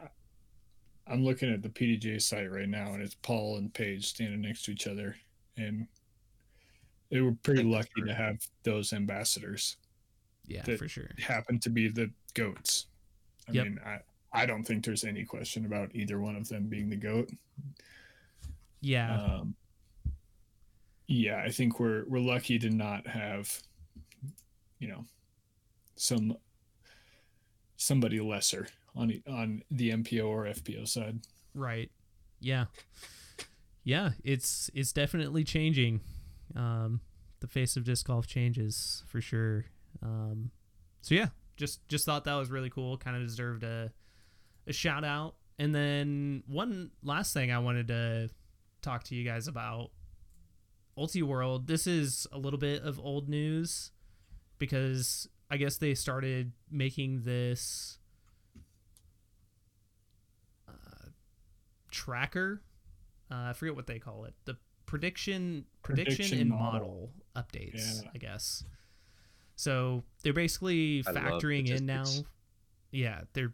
[1.06, 4.64] I'm looking at the PDGA site right now, and it's Paul and Paige standing next
[4.64, 5.16] to each other,
[5.56, 5.86] and
[7.10, 9.76] they were pretty that's lucky to have those ambassadors
[10.46, 11.08] Yeah, for sure.
[11.18, 12.86] happen to be the goats.
[13.48, 13.64] I Yep.
[13.64, 14.00] mean, I
[14.30, 17.30] I don't think there's any question about either one of them being the goat.
[18.82, 19.56] Yeah, Um,
[21.06, 23.62] yeah, I think we're we're lucky to not have,
[24.78, 25.06] you know,
[25.98, 26.36] some
[27.76, 31.20] somebody lesser on on the MPO or FPO side.
[31.54, 31.90] Right.
[32.40, 32.66] Yeah.
[33.84, 36.00] Yeah, it's it's definitely changing.
[36.54, 37.00] Um,
[37.40, 39.64] the face of disc golf changes for sure.
[40.02, 40.50] Um,
[41.00, 42.98] so yeah, just just thought that was really cool.
[42.98, 43.90] Kind of deserved a
[44.66, 45.36] a shout out.
[45.58, 48.28] And then one last thing I wanted to
[48.82, 49.90] talk to you guys about
[50.96, 51.66] Ultiworld.
[51.66, 53.90] This is a little bit of old news
[54.58, 57.98] because I guess they started making this
[60.68, 61.08] uh,
[61.90, 62.62] tracker.
[63.30, 64.34] Uh, I forget what they call it.
[64.44, 66.80] The prediction, prediction, Prediction and model.
[66.80, 68.02] model, updates.
[68.02, 68.10] Yeah.
[68.14, 68.64] I guess.
[69.56, 72.04] So they're basically I factoring in now.
[72.90, 73.52] Yeah, they're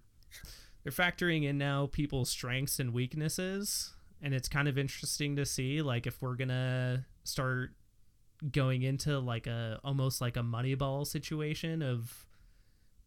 [0.82, 5.80] they're factoring in now people's strengths and weaknesses, and it's kind of interesting to see
[5.82, 7.70] like if we're gonna start
[8.50, 12.26] going into like a almost like a moneyball situation of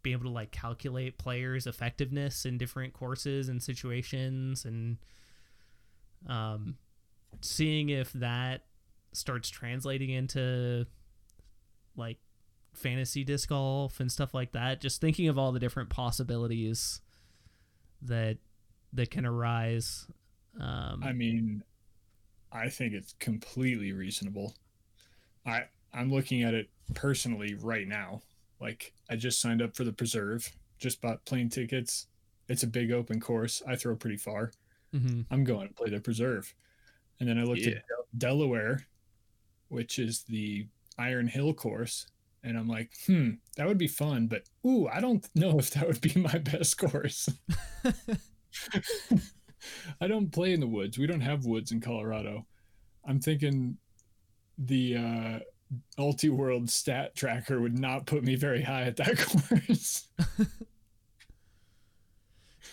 [0.01, 4.97] being able to like calculate players effectiveness in different courses and situations and
[6.27, 6.75] um
[7.41, 8.63] seeing if that
[9.11, 10.85] starts translating into
[11.95, 12.17] like
[12.73, 17.01] fantasy disc golf and stuff like that just thinking of all the different possibilities
[18.01, 18.37] that
[18.93, 20.07] that can arise
[20.59, 21.63] um I mean,
[22.51, 24.55] I think it's completely reasonable.
[25.47, 28.21] I I'm looking at it personally right now.
[28.59, 32.05] Like I just signed up for the preserve, just bought plane tickets.
[32.49, 33.63] It's a big open course.
[33.67, 34.51] I throw pretty far.
[34.93, 35.25] mhm.
[35.31, 36.53] I'm going to play the preserve.
[37.19, 37.77] And then I looked Yeah.
[37.77, 38.87] at Del- Delaware,
[39.69, 40.67] which is the
[40.97, 42.07] Iron Hill course,
[42.43, 45.87] and I'm like, hmm, that would be fun, but ooh, I don't know if that
[45.87, 47.27] would be my best course.
[50.01, 50.97] I don't play in the woods.
[50.97, 52.45] We don't have woods in Colorado.
[53.05, 53.77] I'm thinking
[54.57, 55.39] the uh
[55.99, 59.17] Ultiworld stat tracker would not put me very high at that
[59.67, 60.07] course.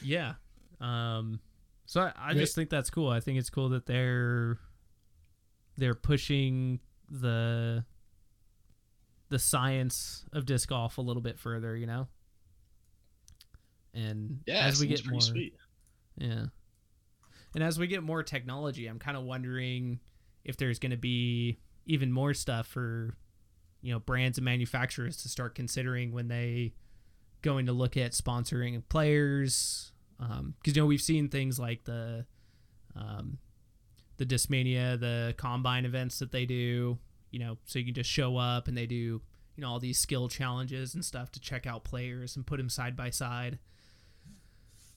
[0.02, 0.34] Yeah.
[0.80, 1.40] Um
[1.86, 2.40] so I, I Wait.
[2.40, 3.08] just think that's cool.
[3.08, 4.58] I think it's cool that they're
[5.76, 7.84] they're pushing the
[9.28, 12.08] the science of disc golf a little bit further, you know?
[13.94, 15.54] And Yeah, as we get more sweet.
[16.16, 16.46] Yeah.
[17.54, 20.00] And as we get more technology, I'm kind of wondering
[20.44, 23.16] if there's going to be even more stuff for
[23.82, 26.72] you know brands and manufacturers to start considering when they
[27.42, 32.24] going to look at sponsoring players because you know we've seen things like the
[32.96, 33.38] um,
[34.16, 36.98] the Discmania the combine events that they do.
[37.30, 39.20] You know, so you can just show up and they do you
[39.58, 42.96] know all these skill challenges and stuff to check out players and put them side
[42.96, 43.58] by side.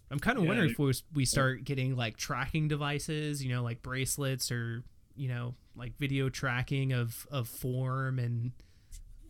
[0.10, 3.62] I'm kind of Yeah, wondering if we, we start getting like tracking devices, you know,
[3.62, 4.84] like bracelets or
[5.18, 8.52] you know, like video tracking of of form and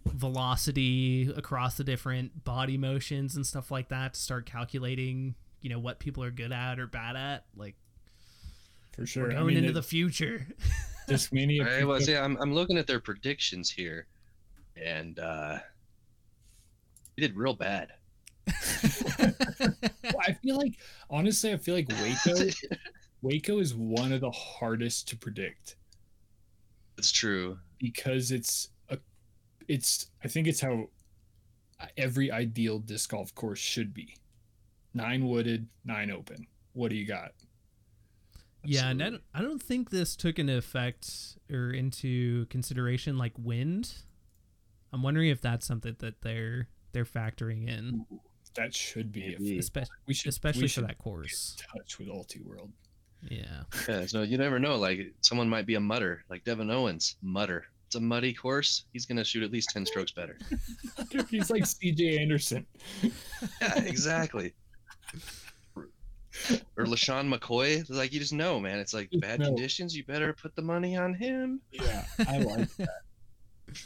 [0.06, 5.80] velocity across the different body motions and stuff like that to start calculating, you know,
[5.80, 7.46] what people are good at or bad at.
[7.56, 7.76] Like
[8.94, 9.24] For sure.
[9.26, 10.48] we're I going mean, into it- the future.
[11.08, 14.08] this mania I was yeah, I'm I'm looking at their predictions here,
[14.76, 15.60] and uh,
[17.16, 17.92] he did real bad.
[18.50, 20.74] I feel like
[21.10, 22.34] honestly, I feel like Waco
[23.22, 25.76] Waco is one of the hardest to predict
[26.98, 27.58] it's true.
[27.80, 28.98] because it's a
[29.68, 30.90] it's I think it's how
[31.98, 34.16] every ideal disc golf course should be.
[34.94, 36.48] Nine wooded, nine open.
[36.74, 37.34] What do you got?
[38.64, 43.34] yeah, and I don't, I don't think this took into effect or into consideration like
[43.38, 43.94] wind.
[44.92, 48.06] I'm wondering if that's something that they're they're factoring in,
[48.56, 51.56] That should be if especially we should especially we for that course.
[51.58, 52.72] get in touch with Ultiworld.
[53.30, 53.64] Yeah.
[53.88, 54.78] Yeah, so you never know.
[54.78, 57.66] Like someone might be a mudder, like Devan Owens, mudder.
[57.88, 58.84] It's a muddy course.
[58.94, 60.38] He's gonna shoot at least ten strokes better.
[61.30, 62.66] He's like CJ Anderson.
[63.02, 64.54] Yeah, exactly.
[66.76, 67.90] or LeSean McCoy.
[67.90, 68.80] Like you just know, man.
[68.80, 69.48] It's like Just bad know.
[69.48, 69.96] conditions.
[69.96, 71.62] You better put the money on him.
[71.72, 72.90] Yeah, I like that.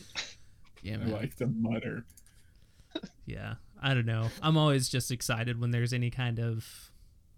[0.83, 2.05] Yeah, I like the mudder.
[3.27, 4.29] Yeah, I don't know.
[4.41, 6.90] I'm always just excited when there's any kind of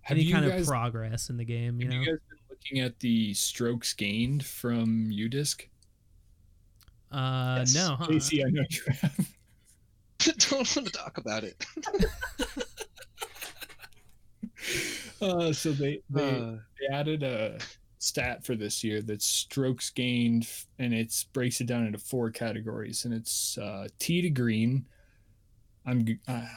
[0.03, 1.79] Have any you kind guys, of progress in the game.
[1.79, 5.61] You have know, you guys been looking at the strokes gained from UDisc?
[7.11, 7.73] uh, Yes.
[7.75, 8.07] no, huh?
[8.07, 9.17] Casey, I know you have.
[10.37, 11.65] Don't want to talk about it.
[15.21, 17.57] Uh, so they they, Uh, they added a
[17.99, 20.47] stat for this year that's strokes gained,
[20.79, 24.85] and it breaks it down into four categories, and it's uh, tee to green.
[25.85, 26.05] I'm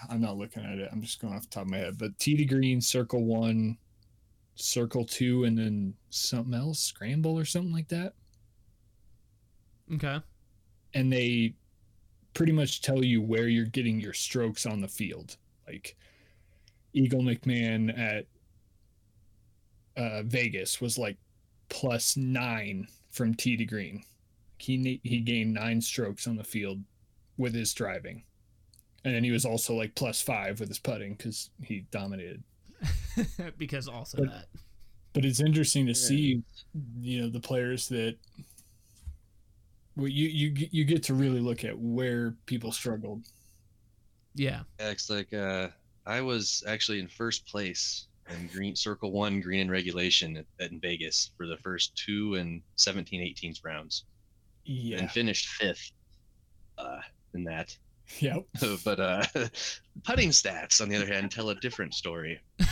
[0.08, 0.88] I'm not looking at it.
[0.92, 1.98] I'm just going off the top of my head.
[1.98, 3.78] But tee to green, circle one,
[4.56, 8.14] circle two, and then something else, scramble or something like that.
[9.92, 10.20] Okay.
[10.94, 11.54] and they
[12.34, 15.36] pretty much tell you where you're getting your strokes on the field.
[15.66, 15.96] Like
[16.92, 18.26] Eagle McMahon at
[19.96, 21.16] uh, Vegas was like
[21.68, 24.02] plus nine from tee to green.
[24.58, 26.82] He he gained nine strokes on the field
[27.36, 28.24] with his driving,
[29.06, 32.42] and then he was also like plus five with his putting because he dominated.
[33.56, 34.46] because also But- that.
[35.12, 36.06] But it's interesting to Yeah.
[36.08, 36.42] see,
[37.00, 38.16] you know, the players that.
[39.96, 43.22] Well, you you get- you get to really look at where people struggled.
[44.34, 44.64] Yeah.
[44.78, 45.68] yeah, it's like uh,
[46.04, 50.72] I was actually in first place in green circle one green in regulation at, at
[50.72, 54.04] in Vegas for the first two and 17 18 rounds
[54.66, 54.98] Yeah.
[54.98, 55.92] and finished fifth
[56.76, 57.00] uh,
[57.32, 57.74] in that.
[58.20, 58.44] Yep.
[58.84, 59.24] but uh,
[60.04, 62.40] putting stats, on the other hand, tell a different story.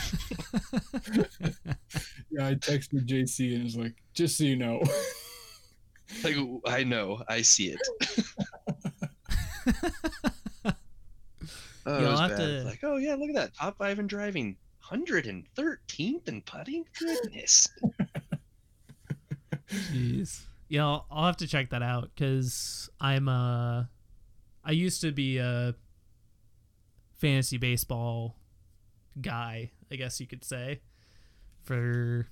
[2.31, 4.81] Yeah, I texted JC and was like, just so you know.
[6.23, 6.35] Like
[6.67, 7.79] I know, I see it.
[11.85, 12.37] oh, You'll was have bad.
[12.37, 16.41] to- Like, oh yeah, look at that, top five in driving, hundred and thirteenth in
[16.41, 16.85] putting.
[16.99, 17.67] Goodness.
[19.91, 20.41] Jeez.
[20.67, 23.83] Yeah, I'll, I'll have to check that out because I'm uh
[24.65, 25.75] I used to be a
[27.17, 28.35] fantasy baseball
[29.21, 30.81] guy, I guess you could say.
[31.63, 32.27] For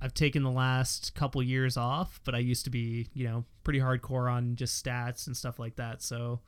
[0.00, 3.80] I've taken the last couple years off, but I used to be, you know, pretty
[3.80, 6.02] hardcore on just stats and stuff like that.
[6.02, 6.40] So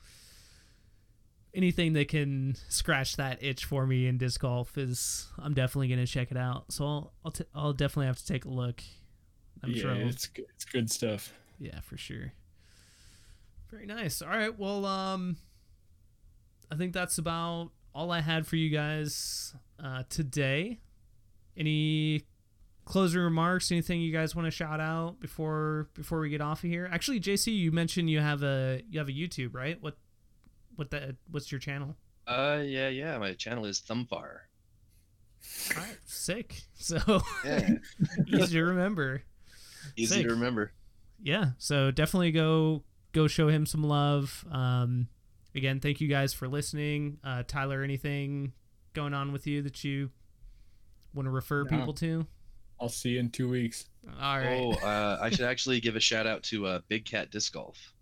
[1.55, 6.07] anything that can scratch that itch for me in disc golf is I'm definitely gonna
[6.07, 6.71] check it out.
[6.73, 8.83] So I'll I'll, t- I'll definitely have to take a look.
[9.63, 9.91] I'm yeah, sure.
[9.93, 11.33] I'll- it's good, it's good stuff.
[11.59, 12.33] yeah, for sure.
[13.71, 14.21] Very nice.
[14.23, 14.57] All right.
[14.59, 15.37] Well, um,
[16.71, 20.81] I think that's about all I had for you guys uh, today.
[21.57, 22.25] Any
[22.85, 23.71] closing remarks?
[23.71, 26.89] Anything you guys want to shout out before before we get off of here?
[26.91, 29.81] Actually, JC, you mentioned you have a you have a YouTube, right?
[29.81, 29.97] What
[30.77, 31.97] what that what's your channel?
[32.27, 33.19] Uh, yeah, yeah.
[33.19, 34.11] My channel is Thumbfar.
[35.77, 36.63] All right, sick.
[36.75, 37.69] So Yeah,
[38.27, 39.23] easy to remember.
[39.97, 40.27] easy Sick.
[40.27, 40.73] to remember.
[41.23, 45.09] yeah so definitely go go show him some love um
[45.55, 48.53] again thank you guys for listening uh tyler anything
[48.95, 50.11] going on with you that you
[51.15, 51.77] want to refer No.
[51.79, 52.27] people to
[52.81, 53.85] I'll see you in two weeks.
[54.21, 57.31] all right Oh, uh, I should actually give a shout out to uh, Big Cat
[57.31, 57.93] Disc Golf.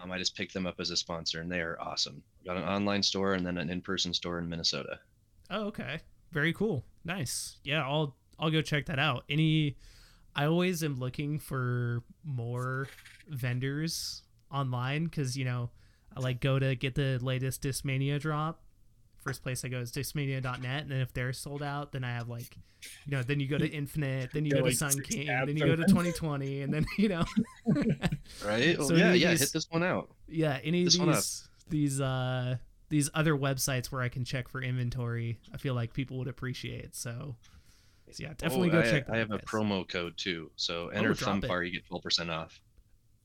[0.00, 2.22] Um, I just picked them up as a sponsor, and they are awesome.
[2.46, 5.00] Got an online store and then an in-person store in Minnesota.
[5.50, 5.98] oh okay
[6.30, 9.76] very cool nice yeah i'll i'll go check that out any
[10.38, 12.86] i always am looking for more
[13.28, 15.68] vendors online because you know
[16.16, 18.62] i like go to get the latest discmania drop
[19.18, 22.28] first place i go is discmania.net and then if they're sold out then i have
[22.28, 22.56] like
[23.06, 25.26] you know then you go to infinite then you Yeah, go to like sun king
[25.26, 27.24] then you go to 2020 and then you know
[28.44, 28.78] Right?
[28.78, 29.30] Well, So yeah, any yeah.
[29.30, 30.08] these- Hit this one out.
[30.28, 31.16] yeah any of This one up.
[31.16, 32.56] these these uh
[32.88, 36.94] these other websites where i can check for inventory i feel like people would appreciate
[36.96, 37.34] so,
[38.12, 39.44] so yeah definitely Oh, go I, check that I out, have a guys.
[39.46, 40.50] promo code too.
[40.56, 41.48] So enter drop it.
[41.48, 42.60] Thumbfar, you get twelve percent off.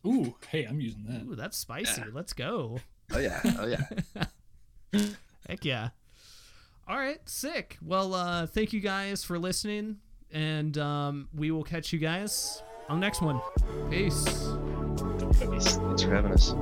[0.05, 1.23] Ooh, hey, I'm using that.
[1.23, 2.01] Ooh, that's spicy.
[2.01, 2.07] Yeah.
[2.13, 2.79] Let's go.
[3.13, 5.03] Oh yeah, oh yeah.
[5.47, 5.89] Heck yeah.
[6.87, 7.77] All right, sick.
[7.81, 9.97] Well, uh, thank you guys for listening,
[10.31, 13.39] and um, we will catch you guys on the next one.
[13.89, 14.23] Peace.
[15.35, 16.53] Thanks for having us.